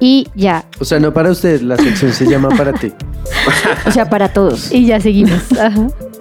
Y 0.01 0.29
ya, 0.35 0.65
O 0.81 0.85
sea, 0.85 0.99
no 1.01 1.13
para 1.13 1.31
usted, 1.31 1.61
la 1.63 1.77
sección 1.77 2.13
se 2.13 2.27
llama 2.27 2.49
para 2.51 2.73
ti. 2.73 2.93
O 3.87 3.91
sea, 3.91 4.09
para 4.11 4.33
todos. 4.33 4.71
y 4.73 4.87
ya 4.87 5.01
seguimos. 5.01 5.41
Ajá. 5.59 5.89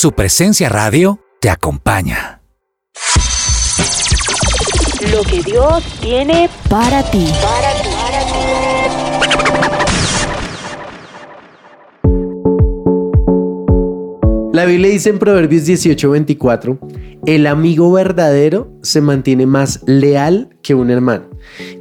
Su 0.00 0.12
presencia 0.12 0.68
radio 0.68 1.18
te 1.40 1.50
acompaña. 1.50 2.40
Lo 5.10 5.24
que 5.24 5.42
Dios 5.42 5.82
tiene 6.00 6.48
Para 6.70 7.02
ti. 7.10 7.26
La 14.52 14.66
Biblia 14.66 14.88
dice 14.88 15.10
en 15.10 15.18
Proverbios 15.18 15.66
18:24, 15.66 16.78
el 17.26 17.48
amigo 17.48 17.90
verdadero 17.90 18.70
se 18.84 19.00
mantiene 19.00 19.46
más 19.46 19.80
leal 19.88 20.56
que 20.62 20.76
un 20.76 20.92
hermano. 20.92 21.28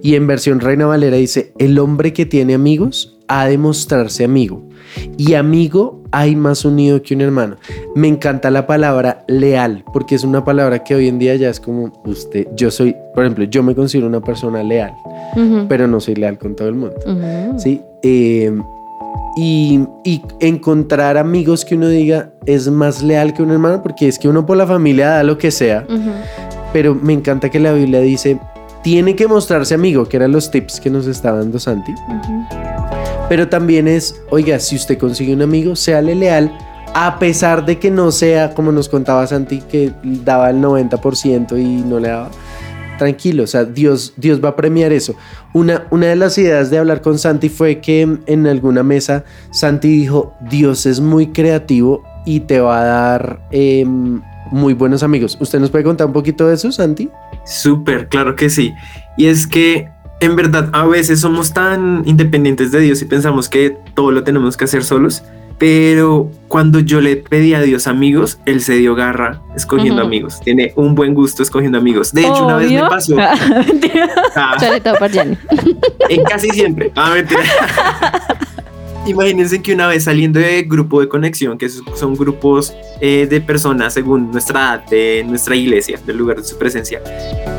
Y 0.02 0.16
en 0.16 0.26
versión 0.26 0.60
Reina 0.60 0.88
Valera 0.88 1.18
dice, 1.18 1.54
el 1.60 1.78
hombre 1.78 2.14
que 2.14 2.26
tiene 2.26 2.56
amigos 2.56 3.17
ha 3.28 3.48
de 3.48 3.58
mostrarse 3.58 4.24
amigo. 4.24 4.64
Y 5.18 5.34
amigo 5.34 6.02
hay 6.12 6.36
más 6.36 6.66
unido 6.66 7.02
que 7.02 7.14
un 7.14 7.22
hermano. 7.22 7.58
Me 7.96 8.08
encanta 8.08 8.50
la 8.50 8.66
palabra 8.66 9.24
leal, 9.28 9.84
porque 9.94 10.16
es 10.16 10.24
una 10.24 10.44
palabra 10.44 10.84
que 10.84 10.96
hoy 10.96 11.08
en 11.08 11.20
día 11.20 11.36
ya 11.36 11.50
es 11.50 11.60
como 11.60 11.92
usted, 12.06 12.48
yo 12.56 12.72
soy, 12.72 12.96
por 13.14 13.24
ejemplo, 13.24 13.44
yo 13.46 13.64
me 13.64 13.76
considero 13.76 14.08
una 14.08 14.22
persona 14.22 14.64
leal, 14.64 14.94
pero 15.68 15.88
no 15.88 16.00
soy 16.00 16.16
leal 16.16 16.38
con 16.38 16.56
todo 16.56 16.70
el 16.70 16.76
mundo. 16.76 16.96
¿sí? 17.58 17.82
Eh, 18.02 18.52
y, 19.36 19.82
y 20.04 20.22
encontrar 20.40 21.18
amigos 21.18 21.64
que 21.64 21.76
uno 21.76 21.90
diga 21.90 22.32
es 22.46 22.70
más 22.70 23.04
leal 23.04 23.34
que 23.34 23.44
un 23.44 23.52
hermano, 23.52 23.84
porque 23.84 24.08
es 24.08 24.18
que 24.18 24.28
uno 24.28 24.46
por 24.46 24.58
la 24.58 24.66
familia 24.66 25.10
da 25.10 25.24
lo 25.24 25.38
que 25.38 25.52
sea, 25.52 25.86
pero 26.74 26.96
me 26.96 27.14
encanta 27.14 27.50
que 27.50 27.60
la 27.60 27.74
Biblia 27.74 28.00
dice, 28.00 28.40
tiene 28.84 29.16
que 29.16 29.28
mostrarse 29.28 29.76
amigo, 29.76 30.08
que 30.08 30.18
eran 30.18 30.32
los 30.32 30.50
tips 30.50 30.80
que 30.80 30.90
nos 30.90 31.08
estaba 31.08 31.40
dando 31.40 31.60
Santi. 31.60 31.94
Pero 33.30 33.48
también 33.50 33.88
es, 33.88 34.22
oiga, 34.30 34.60
si 34.60 34.76
usted 34.76 34.98
consigue 34.98 35.34
un 35.34 35.42
amigo, 35.42 35.76
séale 35.76 36.16
leal, 36.16 36.56
a 36.94 37.20
pesar 37.20 37.66
de 37.66 37.78
que 37.78 37.92
no 37.92 38.12
sea, 38.12 38.54
como 38.54 38.72
nos 38.72 38.90
contaba 38.90 39.28
Santi, 39.28 39.62
que 39.62 39.92
daba 40.04 40.50
el 40.50 40.58
90% 40.58 41.60
y 41.60 41.84
no 41.84 42.00
le 42.00 42.10
daba. 42.10 42.32
Tranquilo, 42.98 43.44
o 43.44 43.48
sea, 43.48 43.64
Dios, 43.64 44.14
Dios 44.18 44.44
va 44.44 44.50
a 44.50 44.56
premiar 44.56 44.92
eso. 44.92 45.16
Una, 45.54 45.86
una 45.92 46.08
de 46.08 46.16
las 46.16 46.38
ideas 46.40 46.72
de 46.72 46.80
hablar 46.80 47.02
con 47.02 47.20
Santi 47.20 47.50
fue 47.50 47.80
que 47.80 48.18
en 48.26 48.48
alguna 48.48 48.82
mesa 48.82 49.24
Santi 49.52 49.90
dijo, 49.90 50.34
Dios 50.50 50.88
es 50.88 51.00
muy 51.00 51.28
creativo 51.28 52.04
y 52.26 52.40
te 52.40 52.60
va 52.60 52.82
a 52.82 52.86
dar 52.86 53.48
em, 53.52 54.22
muy 54.52 54.74
buenos 54.74 55.04
amigos. 55.04 55.38
¿Usted 55.40 55.60
nos 55.60 55.70
puede 55.70 55.84
contar 55.84 56.08
un 56.08 56.14
poquito 56.14 56.48
de 56.48 56.56
eso, 56.56 56.72
Santi? 56.72 57.10
Súper, 57.46 58.10
claro 58.10 58.36
que 58.36 58.50
sí. 58.50 58.74
Y 59.16 59.28
es 59.28 59.46
que 59.46 59.90
en 60.20 60.36
verdad 60.36 60.70
a 60.74 60.86
veces 60.86 61.22
somos 61.22 61.54
tan 61.54 62.04
independientes 62.06 62.72
de 62.72 62.80
Dios 62.80 63.02
y 63.02 63.06
pensamos 63.06 63.50
que 63.50 63.78
todo 63.94 64.12
lo 64.12 64.24
tenemos 64.24 64.58
que 64.58 64.66
hacer 64.66 64.84
solos. 64.84 65.24
Pero 65.60 66.30
cuando 66.48 66.80
yo 66.80 67.02
le 67.02 67.16
pedí 67.16 67.56
a 67.56 67.62
Dios 67.62 67.88
amigos, 67.88 68.38
Él 68.46 68.62
se 68.62 68.76
dio 68.76 68.94
garra 68.94 69.42
escogiendo 69.56 70.04
amigos. 70.04 70.40
Tiene 70.44 70.72
un 70.76 70.94
buen 70.94 71.16
gusto 71.16 71.42
escogiendo 71.42 71.80
amigos. 71.80 72.14
De 72.14 72.22
hecho, 72.22 72.46
una 72.46 72.58
vez 72.58 72.72
me 72.72 72.82
pasó. 72.82 73.16
Ah, 74.36 74.56
Sobre 74.60 74.82
todo 74.82 74.96
por 75.00 75.10
Jenny. 75.10 75.36
en 76.10 76.24
casi 76.26 76.50
siempre. 76.50 76.92
Ah, 76.96 77.12
mentira. 77.16 77.42
Imagínense 79.08 79.62
que 79.62 79.74
una 79.74 79.88
vez 79.88 80.04
saliendo 80.04 80.40
de 80.40 80.64
grupo 80.64 81.00
de 81.00 81.08
conexión, 81.08 81.58
que 81.58 81.70
son 81.70 82.16
grupos 82.16 82.74
eh, 83.00 83.26
de 83.30 83.40
personas 83.42 83.94
según 83.94 84.32
nuestra 84.32 84.60
edad, 84.60 84.86
de 84.90 85.24
nuestra 85.26 85.56
iglesia, 85.56 86.00
del 86.06 86.18
lugar 86.18 86.38
de 86.38 86.44
su 86.44 86.58
presencia, 86.58 87.02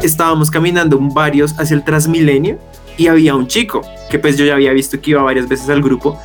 estábamos 0.02 0.50
caminando 0.50 0.98
varios 1.00 1.58
hacia 1.58 1.74
el 1.74 1.84
Transmilenio 1.84 2.58
y 2.98 3.06
había 3.06 3.34
un 3.34 3.46
chico 3.46 3.80
que 4.10 4.18
pues 4.18 4.36
yo 4.36 4.44
ya 4.44 4.54
había 4.54 4.72
visto 4.72 5.00
que 5.00 5.12
iba 5.12 5.22
varias 5.22 5.48
veces 5.48 5.68
al 5.70 5.82
grupo 5.82 6.18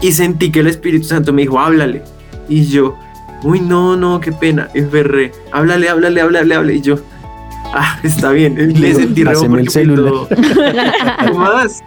y 0.00 0.12
sentí 0.12 0.50
que 0.50 0.60
el 0.60 0.66
Espíritu 0.68 1.04
Santo 1.04 1.32
me 1.32 1.42
dijo, 1.42 1.58
háblale. 1.60 2.02
Y 2.48 2.64
yo, 2.66 2.96
uy, 3.42 3.60
no, 3.60 3.96
no, 3.96 4.18
qué 4.20 4.32
pena, 4.32 4.70
es 4.72 4.90
berré, 4.90 5.30
háblale, 5.52 5.88
háblale, 5.90 6.20
háblale, 6.22 6.54
háblale. 6.54 6.74
Y 6.76 6.80
yo, 6.80 6.96
ah, 7.74 7.98
está 8.02 8.30
bien, 8.30 8.80
le 8.80 8.94
sentí 8.94 9.24
re 9.24 9.32
Páseme 9.34 9.60
el 9.60 9.68
celular. 9.68 10.12
todo- 10.12 10.28
¿Qué 11.26 11.32
más? 11.34 11.82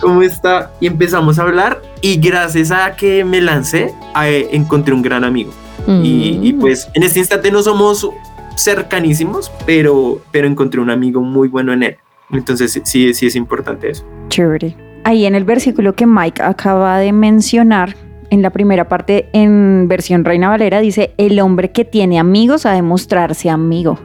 ¿Cómo 0.00 0.22
está? 0.22 0.72
Y 0.80 0.86
empezamos 0.86 1.38
a 1.38 1.42
hablar 1.42 1.80
y 2.02 2.16
gracias 2.18 2.70
a 2.70 2.94
que 2.96 3.24
me 3.24 3.40
lancé, 3.40 3.92
eh, 4.22 4.48
encontré 4.52 4.92
un 4.94 5.02
gran 5.02 5.24
amigo. 5.24 5.50
Y, 5.86 6.38
y, 6.42 6.52
Mm. 6.54 6.60
pues 6.60 6.88
en 6.94 7.02
este 7.02 7.18
instante 7.18 7.50
no 7.50 7.62
somos 7.62 8.08
cercanísimos, 8.56 9.50
pero, 9.66 10.20
pero 10.30 10.46
encontré 10.46 10.80
un 10.80 10.90
amigo 10.90 11.20
muy 11.20 11.48
bueno 11.48 11.72
en 11.72 11.82
él. 11.82 11.96
Entonces 12.30 12.80
sí- 12.84 13.12
sí, 13.14 13.26
es 13.26 13.36
importante 13.36 13.90
eso. 13.90 14.04
Chévere. 14.28 14.76
Ahí 15.04 15.26
en 15.26 15.34
el 15.34 15.44
versículo 15.44 15.94
que 15.94 16.06
Mike 16.06 16.42
acaba 16.42 16.98
de 16.98 17.12
mencionar, 17.12 17.94
en 18.30 18.40
la 18.40 18.50
primera 18.50 18.88
parte, 18.88 19.28
en 19.34 19.86
versión 19.88 20.24
Reina 20.24 20.48
Valera, 20.48 20.80
dice, 20.80 21.12
el 21.18 21.38
hombre 21.40 21.70
que 21.72 21.84
tiene 21.84 22.18
amigos 22.18 22.64
ha 22.64 22.72
de 22.72 22.80
mostrarse 22.82 23.50
amigo. 23.50 23.98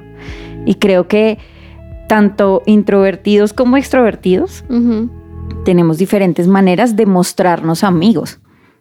Y 0.65 0.75
creo 0.75 1.07
que 1.07 1.37
tanto 2.09 2.61
introvertidos 2.65 3.53
como 3.53 3.77
extrovertidos 3.77 4.65
Ujú. 4.69 5.09
Tenemos 5.65 5.97
diferentes 5.97 6.47
maneras 6.47 6.95
de 6.95 7.05
mostrarnos 7.05 7.83
amigos, 7.83 8.39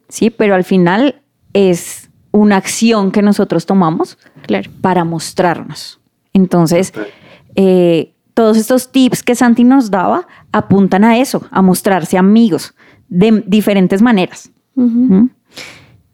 ¿sí? 0.09 0.31
Pero 0.31 0.55
al 0.55 0.65
final 0.65 1.23
es 1.53 2.09
una 2.31 2.57
acción 2.57 3.11
que 3.11 3.23
nosotros 3.23 3.67
tomamos 3.67 4.19
Claro. 4.47 4.71
para 4.81 5.05
mostrarnos. 5.05 6.01
Entonces, 6.33 6.93
eh, 7.57 8.15
todos 8.35 8.57
estos 8.57 8.93
tips 8.93 9.23
que 9.23 9.35
Santi 9.35 9.65
nos 9.65 9.91
daba 9.91 10.27
apuntan 10.53 11.05
a 11.05 11.19
eso, 11.19 11.43
a 11.51 11.61
mostrarse 11.63 12.17
amigos 12.17 12.75
de 13.09 13.43
diferentes 13.47 14.01
maneras. 14.03 14.51
¿Mm? 14.77 15.27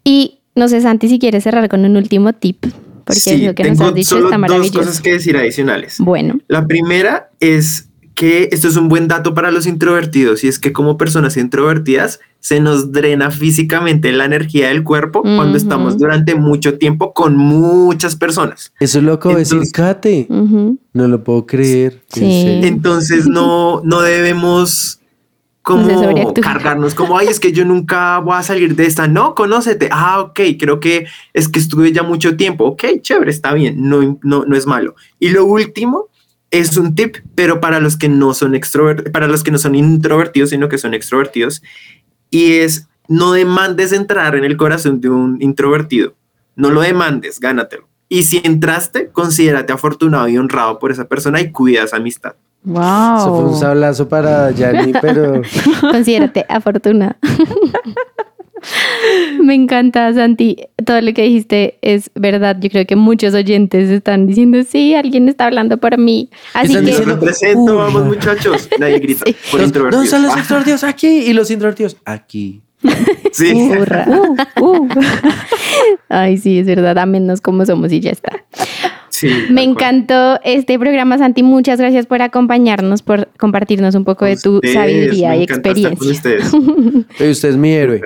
Y 0.05 0.41
no 0.55 0.69
sé, 0.69 0.81
Santi, 0.81 1.09
si 1.09 1.19
quieres 1.19 1.45
cerrar 1.45 1.69
con 1.69 1.85
un 1.85 1.97
último 1.97 2.33
tip, 2.33 2.65
porque 3.05 3.21
Sí, 3.21 3.45
lo 3.45 3.55
que 3.55 3.65
nos 3.65 3.77
tengo 3.79 3.89
has 3.91 3.95
dicho 3.95 4.09
solo 4.11 4.27
está 4.27 4.37
dos 4.37 4.41
maravilloso. 4.41 4.79
cosas 4.79 5.01
que 5.03 5.13
decir 5.13 5.37
adicionales. 5.37 5.97
Bueno, 5.99 6.39
La 6.49 6.67
primera 6.67 7.31
es 7.41 7.89
que 8.15 8.49
esto 8.53 8.69
es 8.69 8.77
un 8.77 8.89
buen 8.89 9.09
dato 9.09 9.35
para 9.35 9.51
los 9.51 9.67
introvertidos 9.67 10.45
y 10.45 10.49
es 10.49 10.59
que 10.59 10.73
como 10.73 10.97
personas 10.97 11.37
introvertidas 11.37 12.21
se 12.39 12.61
nos 12.61 12.93
drena 12.93 13.31
físicamente 13.31 14.13
la 14.13 14.27
energía 14.27 14.69
del 14.69 14.85
cuerpo 14.85 15.23
cuando 15.23 15.57
estamos 15.57 15.99
durante 15.99 16.35
mucho 16.35 16.79
tiempo 16.79 17.13
con 17.15 17.37
muchas 17.37 18.17
personas. 18.17 18.73
Eso 18.79 18.99
es 18.99 19.05
lo 19.05 19.19
que 19.19 19.29
va 19.29 19.35
a 19.35 19.39
decir 19.39 19.55
Entonces- 19.55 19.73
Kate. 19.73 20.27
No 20.31 21.09
lo 21.09 21.25
puedo 21.25 21.47
creer. 21.47 22.03
Sí. 22.09 22.61
Entonces 22.63 23.27
no, 23.27 23.81
no 23.83 24.03
debemos 24.03 25.01
como 25.63 25.89
No 25.89 26.35
cargarnos 26.35 26.95
como, 26.95 27.17
ay, 27.17 27.29
es 27.29 27.41
que 27.41 27.51
yo 27.51 27.65
nunca 27.65 28.19
voy 28.19 28.35
a 28.37 28.43
salir 28.43 28.77
de 28.77 28.85
esta. 28.85 29.09
No, 29.09 29.35
conócete. 29.35 29.89
Ah, 29.91 30.21
ok, 30.21 30.39
creo 30.61 30.79
que 30.79 31.07
es 31.33 31.49
que 31.49 31.59
estuve 31.59 31.91
ya 31.91 32.03
mucho 32.03 32.37
tiempo. 32.37 32.67
Ok, 32.67 32.85
chévere, 33.01 33.31
está 33.31 33.55
bien, 33.55 33.89
no, 33.89 34.19
no, 34.23 34.45
no 34.45 34.57
es 34.57 34.67
malo. 34.67 34.95
Y 35.19 35.31
lo 35.31 35.47
último 35.47 36.09
es 36.61 36.77
un 36.77 36.95
tip, 36.95 37.17
pero 37.35 37.61
para 37.61 37.81
los 37.81 37.97
que 37.97 38.09
no 38.09 38.33
son 38.33 38.55
extrovertidos, 38.55 39.13
para 39.13 39.27
los 39.27 39.43
que 39.43 39.51
no 39.51 39.59
son 39.59 39.75
introvertidos, 39.75 40.51
sino 40.51 40.69
que 40.69 40.79
son 40.79 40.95
extrovertidos, 40.95 41.63
y 42.31 42.55
es 42.59 42.89
no 43.09 43.33
demandes 43.33 43.93
entrar 43.93 44.37
en 44.37 44.45
el 44.45 44.57
corazón 44.57 45.01
de 45.01 45.11
un 45.11 45.37
introvertido. 45.41 46.15
No 46.55 46.71
lo 46.71 46.81
demandes, 46.81 47.41
gánatelo. 47.41 47.89
Y 48.09 48.23
si 48.23 48.41
entraste, 48.45 49.09
considérate 49.09 49.73
afortunado 49.73 50.29
y 50.29 50.39
honrado 50.39 50.79
por 50.79 50.93
esa 50.93 51.07
persona 51.07 51.41
y 51.41 51.51
cuida 51.51 51.83
esa 51.83 51.97
amistad. 51.97 52.35
Wow. 52.63 53.17
Eso 53.17 53.37
fue 53.37 53.45
un 53.47 53.57
sablazo 53.59 54.09
para 54.09 54.51
Yanni, 54.53 54.93
pero 55.01 55.43
considérate 55.81 56.47
afortunada. 56.49 57.19
Me 59.43 59.55
encanta, 59.55 60.13
Santi. 60.15 60.57
Todo 60.85 61.01
lo 61.01 61.13
que 61.13 61.23
dijiste 61.23 61.79
es 61.83 62.11
verdad. 62.15 62.57
Yo 62.61 62.71
creo 62.71 62.87
que 62.87 62.97
muchos 62.97 63.35
oyentes 63.35 63.91
están 63.91 64.27
diciendo, 64.27 64.63
sí, 64.69 64.95
alguien 64.95 65.29
está 65.29 65.47
hablando 65.47 65.79
por 65.79 65.99
mí. 65.99 66.31
Así 66.55 66.73
que 66.75 66.81
diciendo, 66.81 67.15
represento, 67.17 67.73
"Uy, 67.73 67.77
vamos 67.79 68.03
no". 68.03 68.09
muchachos. 68.09 68.69
Nadie 68.79 68.99
grita. 69.01 69.25
Sí. 69.27 69.37
Por 69.51 69.61
¿dónde 69.91 70.05
están 70.05 70.23
los 70.23 70.33
Ah, 70.35 70.39
extrovertidos? 70.39 70.85
Aquí. 70.85 71.09
Y 71.09 71.33
los 71.33 71.51
introvertidos 71.51 71.97
aquí. 72.05 72.63
Sí. 73.33 73.53
burra. 73.79 74.07
Uh, 74.61 74.89
Ay, 76.09 76.37
sí, 76.39 76.59
es 76.59 76.67
verdad. 76.67 76.99
Ámenos 76.99 77.41
como 77.41 77.65
somos 77.67 77.93
y 77.93 78.01
ya 78.01 78.11
está. 78.11 78.45
Sí, 79.09 79.29
Me 79.49 79.63
encantó 79.63 80.41
este 80.43 80.77
programa, 80.79 81.17
Santi. 81.19 81.43
Muchas 81.45 81.79
gracias 81.79 82.05
por 82.07 82.21
acompañarnos, 82.21 83.03
por 83.03 83.29
compartirnos 83.39 83.95
un 83.95 84.05
poco 84.05 84.25
de 84.25 84.37
tu 84.37 84.57
Ustedes, 84.57 84.75
sabiduría 84.75 85.31
me 85.31 85.39
y 85.39 85.43
encanta 85.45 85.71
estar 85.71 85.83
con 85.85 85.93
experiencia. 85.93 86.31
ustedes. 86.51 86.55
Oye, 87.21 87.31
usted 87.31 87.49
es 87.51 87.57
mi 87.57 87.73
héroe. 87.73 88.01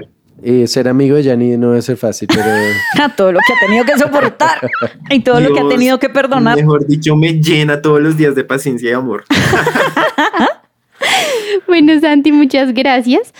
Ser 0.66 0.88
amigo 0.88 1.16
de 1.16 1.24
Yanni 1.24 1.56
no 1.56 1.70
debe 1.70 1.82
ser 1.82 1.96
fácil, 1.96 2.28
pero 2.28 2.44
a 3.02 3.14
todo 3.16 3.32
lo 3.32 3.40
que 3.46 3.52
ha 3.52 3.66
tenido 3.66 3.84
que 3.84 3.98
soportar 3.98 4.70
y 5.10 5.20
todo 5.20 5.40
lo 5.40 5.52
que 5.52 5.60
ha 5.60 5.68
tenido 5.68 5.98
que 5.98 6.08
perdonar. 6.08 6.56
Mejor 6.56 6.86
dicho, 6.86 7.16
me 7.16 7.34
llena 7.34 7.82
todos 7.82 8.00
los 8.00 8.16
días 8.16 8.34
de 8.34 8.44
paciencia 8.44 8.90
y 8.90 8.92
amor. 8.92 9.24
Bueno, 11.68 12.00
Santi, 12.00 12.32
muchas 12.32 12.72
gracias. 12.72 13.32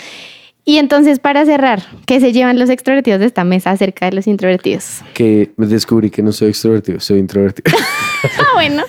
Y 0.69 0.77
entonces, 0.77 1.19
para 1.19 1.47
cerrar, 1.47 1.83
¿qué 2.05 2.21
se 2.21 2.31
llevan 2.31 2.59
los 2.59 2.69
extrovertidos 2.69 3.21
de 3.21 3.27
esta 3.27 3.43
mesa 3.43 3.71
acerca 3.71 4.05
de 4.05 4.13
los 4.13 4.27
introvertidos? 4.27 5.01
que 5.15 5.51
descubrí 5.57 6.11
que 6.11 6.23
no 6.23 6.31
soy 6.31 6.51
extrovertido, 6.51 7.01
soy 7.01 7.19
introvertido. 7.21 7.77
Ah, 8.37 8.49
bueno. 8.55 8.83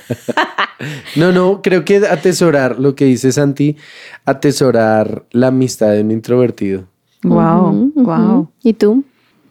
No, 1.16 1.32
no, 1.32 1.62
creo 1.62 1.86
que 1.86 1.98
atesorar 1.98 2.80
lo 2.80 2.96
que 2.96 3.06
dice 3.06 3.32
Santi, 3.32 3.78
atesorar 4.26 5.26
la 5.30 5.48
amistad 5.48 5.92
de 5.92 6.02
un 6.02 6.10
introvertido. 6.10 6.89
Wow, 7.24 7.92
wow. 7.96 8.50
¿Y 8.64 8.74
tú? 8.74 9.04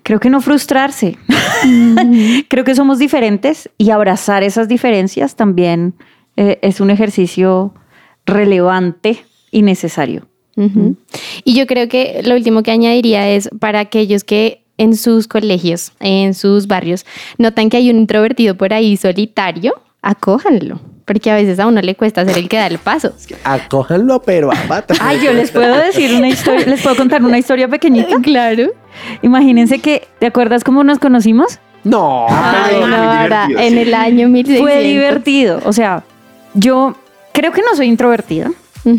Creo 0.03 0.21
que 0.21 0.31
no 0.31 0.41
frustrarse. 0.41 1.19
Creo 2.49 2.65
que 2.65 2.75
somos 2.75 2.99
diferentes 2.99 3.69
y 3.77 3.91
abrazar 3.91 4.43
esas 4.43 4.69
diferencias 4.69 5.37
también 5.37 5.95
eh, 6.37 6.59
es 6.63 6.81
un 6.81 6.91
ejercicio 6.91 7.75
relevante 8.25 9.25
y 9.51 9.63
necesario. 9.63 10.27
Y 11.45 11.55
yo 11.55 11.69
creo 11.69 11.89
que 11.89 12.21
lo 12.25 12.35
último 12.35 12.65
que 12.65 12.73
añadiría 12.73 13.31
es 13.31 13.49
para 13.61 13.79
aquellos 13.79 14.25
que 14.25 14.65
en 14.77 14.97
sus 14.97 15.29
colegios, 15.29 15.93
en 16.01 16.35
sus 16.35 16.67
barrios, 16.67 17.07
notan 17.39 17.71
que 17.71 17.77
hay 17.77 17.91
un 17.91 17.99
introvertido 17.99 18.57
por 18.57 18.73
ahí 18.73 18.97
solitario, 18.97 19.75
acójanlo, 20.03 20.81
porque 21.09 21.31
a 21.33 21.35
veces 21.35 21.59
a 21.59 21.67
uno 21.67 21.81
le 21.81 21.97
cuesta 21.97 22.21
hacer 22.21 22.39
el 22.39 22.49
que 22.49 22.59
da 22.59 22.69
el 22.69 22.79
paso. 22.79 23.13
Acójanlo, 23.43 24.23
pero 24.23 24.53
a 24.53 24.57
pata. 24.69 24.95
Ay, 25.01 25.19
yo 25.25 25.33
les 25.33 25.51
puedo 25.51 25.75
decir 25.77 26.15
una 26.15 26.29
historia, 26.29 26.67
les 26.67 26.81
puedo 26.83 26.95
contar 26.95 27.25
una 27.25 27.39
historia 27.39 27.67
pequeñita. 27.67 28.17
Claro. 28.23 28.69
Imagínense 29.23 29.81
que, 29.81 30.07
¿te 30.21 30.27
acuerdas 30.27 30.63
cómo 30.63 30.85
nos 30.85 30.99
conocimos? 30.99 31.59
No. 31.83 32.27
Ay, 32.29 32.77
no, 32.81 32.97
ahora, 32.97 33.49
en 33.59 33.79
el 33.79 33.95
año 33.95 34.29
1600. 34.29 34.61
Fue 34.61 34.83
divertido. 34.87 35.61
O 35.65 35.73
sea, 35.73 36.05
yo 36.55 36.95
creo 37.33 37.51
que 37.53 37.63
no 37.63 37.75
soy 37.75 37.87
introvertida. 37.89 38.51
Ujú. 38.85 38.99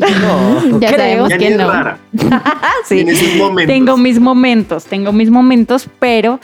Ya 0.80 0.88
Creo. 0.88 0.98
sabemos 0.98 1.30
Ya 1.30 1.38
ni 1.38 1.44
que 1.46 1.56
no. 1.56 1.72
rara. 1.72 1.98
Sí. 2.86 3.06
Tengo 3.68 3.98
mis 3.98 4.20
momentos, 4.20 4.86
tengo 4.86 5.12
mis 5.12 5.30
momentos, 5.30 5.88
pero 6.00 6.40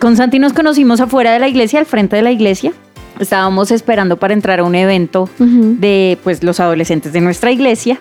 con 0.00 0.16
Santi 0.16 0.38
nos 0.38 0.52
conocimos 0.52 1.00
afuera 1.00 1.32
de 1.32 1.38
la 1.38 1.48
iglesia, 1.48 1.80
al 1.80 1.86
frente 1.86 2.16
de 2.16 2.22
la 2.22 2.30
iglesia. 2.30 2.72
Estábamos 3.20 3.70
esperando 3.70 4.16
para 4.16 4.32
entrar 4.34 4.60
a 4.60 4.64
un 4.64 4.74
evento 4.74 5.28
de 5.38 6.18
pues 6.24 6.42
los 6.42 6.60
adolescentes 6.60 7.12
de 7.12 7.20
nuestra 7.20 7.50
iglesia 7.52 8.00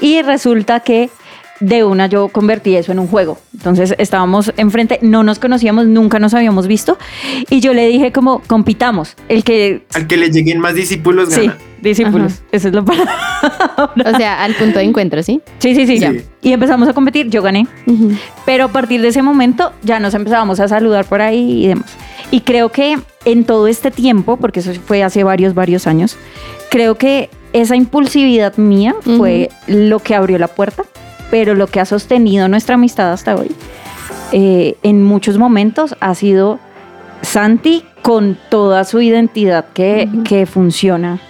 y 0.00 0.22
resulta 0.22 0.80
que 0.80 1.10
de 1.60 1.82
una 1.82 2.06
yo 2.06 2.28
convertí 2.28 2.76
eso 2.76 2.92
en 2.92 2.98
un 3.00 3.08
juego. 3.08 3.38
Entonces 3.52 3.94
estábamos 3.98 4.52
enfrente, 4.56 4.98
no 5.02 5.22
nos 5.24 5.38
conocíamos, 5.38 5.86
nunca 5.86 6.18
nos 6.20 6.34
habíamos 6.34 6.66
visto 6.68 6.98
y 7.50 7.60
yo 7.60 7.74
le 7.74 7.86
dije 7.88 8.12
como 8.12 8.40
compitamos, 8.46 9.16
el 9.28 9.42
que 9.42 9.84
Al 9.94 10.06
que 10.06 10.16
le 10.16 10.30
lleguen 10.30 10.60
más 10.60 10.74
discípulos, 10.74 11.32
sí, 11.32 11.46
gana. 11.46 11.58
discípulos, 11.82 12.32
Ajá. 12.34 12.42
eso 12.52 12.68
es 12.68 12.74
lo 12.74 12.84
para. 12.84 13.04
O 13.96 14.16
sea, 14.16 14.42
al 14.44 14.54
punto 14.54 14.78
de 14.78 14.84
encuentro, 14.84 15.22
¿sí? 15.22 15.40
Sí, 15.58 15.74
sí, 15.74 15.86
sí, 15.86 15.98
Ya. 15.98 16.12
Y 16.42 16.52
empezamos 16.52 16.88
a 16.88 16.92
competir, 16.92 17.28
yo 17.28 17.42
gané. 17.42 17.66
Pero 18.44 18.64
a 18.66 18.68
partir 18.68 19.02
de 19.02 19.08
ese 19.08 19.22
momento 19.22 19.72
ya 19.82 19.98
nos 20.00 20.14
empezábamos 20.14 20.60
a 20.60 20.68
saludar 20.68 21.04
por 21.06 21.22
ahí 21.22 21.64
y 21.64 21.68
demás. 21.68 21.96
Y 22.30 22.40
creo 22.42 22.70
que 22.70 22.98
en 23.24 23.44
todo 23.44 23.68
este 23.68 23.90
tiempo, 23.90 24.36
porque 24.36 24.60
eso 24.60 24.72
fue 24.86 25.02
hace 25.02 25.24
varios, 25.24 25.54
varios 25.54 25.86
años, 25.86 26.16
creo 26.70 26.96
que 26.96 27.30
esa 27.52 27.76
impulsividad 27.76 28.56
mía 28.56 28.94
fue 29.16 29.50
lo 29.66 30.00
que 30.00 30.14
abrió 30.14 30.38
la 30.38 30.48
puerta, 30.48 30.84
pero 31.30 31.54
lo 31.54 31.66
que 31.66 31.80
ha 31.80 31.86
sostenido 31.86 32.48
nuestra 32.48 32.74
amistad 32.74 33.12
hasta 33.12 33.34
hoy, 33.34 33.50
eh, 34.32 34.76
en 34.82 35.02
muchos 35.02 35.38
momentos 35.38 35.96
ha 36.00 36.14
sido 36.14 36.58
Santi 37.22 37.84
con 38.02 38.38
toda 38.50 38.84
su 38.84 39.00
identidad 39.00 39.66
que, 39.72 40.08
que 40.24 40.44
funciona 40.46 41.20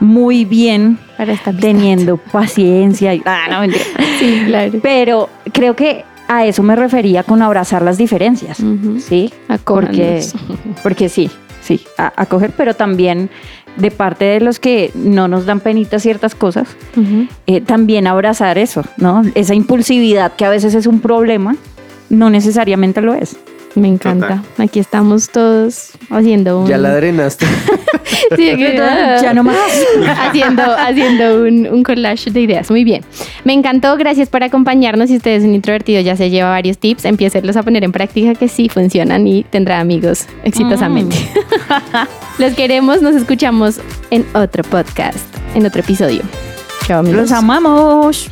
muy 0.00 0.44
bien, 0.44 0.98
Para 1.16 1.34
esta 1.34 1.50
amistad. 1.50 1.68
teniendo 1.68 2.16
paciencia. 2.16 3.14
Y, 3.14 3.22
ah, 3.24 3.46
no, 3.50 3.60
mentira. 3.60 3.84
Sí, 4.18 4.42
claro. 4.46 4.72
Pero 4.82 5.28
creo 5.52 5.76
que 5.76 6.04
a 6.36 6.46
eso 6.46 6.62
me 6.62 6.76
refería 6.76 7.22
con 7.22 7.42
abrazar 7.42 7.82
las 7.82 7.98
diferencias. 7.98 8.58
¿sí? 9.00 9.32
Porque, 9.86 10.18
porque 10.82 11.08
sí, 11.08 11.30
sí, 11.62 11.80
a- 11.98 12.12
acoger, 12.16 12.52
pero 12.56 12.74
también 12.74 13.30
de 13.76 13.90
parte 13.90 14.24
de 14.26 14.40
los 14.40 14.58
que 14.58 14.90
no 14.94 15.28
nos 15.28 15.46
dan 15.46 15.60
penita 15.60 15.98
ciertas 15.98 16.34
cosas, 16.34 16.68
eh, 17.46 17.60
también 17.62 18.06
abrazar 18.06 18.58
eso, 18.58 18.82
¿no? 18.98 19.22
Esa 19.34 19.54
impulsividad 19.54 20.32
que 20.34 20.44
a 20.44 20.50
veces 20.50 20.74
es 20.74 20.86
un 20.86 21.00
problema, 21.00 21.56
no 22.10 22.28
necesariamente 22.28 23.00
lo 23.00 23.14
es. 23.14 23.36
Me 23.74 23.88
encanta. 23.88 24.42
Aquí 24.58 24.78
estamos 24.80 25.30
todos 25.30 25.90
haciendo 26.10 26.60
un... 26.60 26.66
Ya 26.66 26.78
la 26.78 26.94
drenaste. 26.94 27.46
Sí, 28.36 28.56
que- 28.56 28.76
Ya 29.22 29.32
no 29.34 29.42
más. 29.42 29.56
haciendo, 30.20 30.62
haciendo 30.62 31.42
un, 31.42 31.66
un 31.66 31.82
collage 31.82 32.30
de 32.30 32.40
ideas. 32.42 32.70
Muy 32.70 32.84
bien. 32.84 33.02
Me 33.44 33.52
encantó. 33.52 33.96
Gracias 33.96 34.28
por 34.28 34.42
acompañarnos. 34.42 35.08
Si 35.08 35.16
usted 35.16 35.32
es 35.32 35.44
un 35.44 35.54
introvertido, 35.54 36.00
ya 36.00 36.16
se 36.16 36.30
lleva 36.30 36.50
varios 36.50 36.78
tips. 36.78 37.04
Empiécelos 37.04 37.56
a 37.56 37.62
poner 37.62 37.84
en 37.84 37.92
práctica 37.92 38.34
que 38.34 38.48
sí 38.48 38.68
funcionan 38.68 39.26
y 39.26 39.44
tendrá 39.44 39.80
amigos 39.80 40.26
exitosamente. 40.44 41.16
Los 42.38 42.52
queremos. 42.54 43.02
Nos 43.02 43.14
escuchamos 43.16 43.80
en 44.10 44.24
otro 44.34 44.62
podcast, 44.64 45.18
en 45.54 45.66
otro 45.66 45.80
episodio. 45.80 46.22
Chao, 46.86 47.00
amigos. 47.00 47.20
Los 47.22 47.32
amamos. 47.32 48.30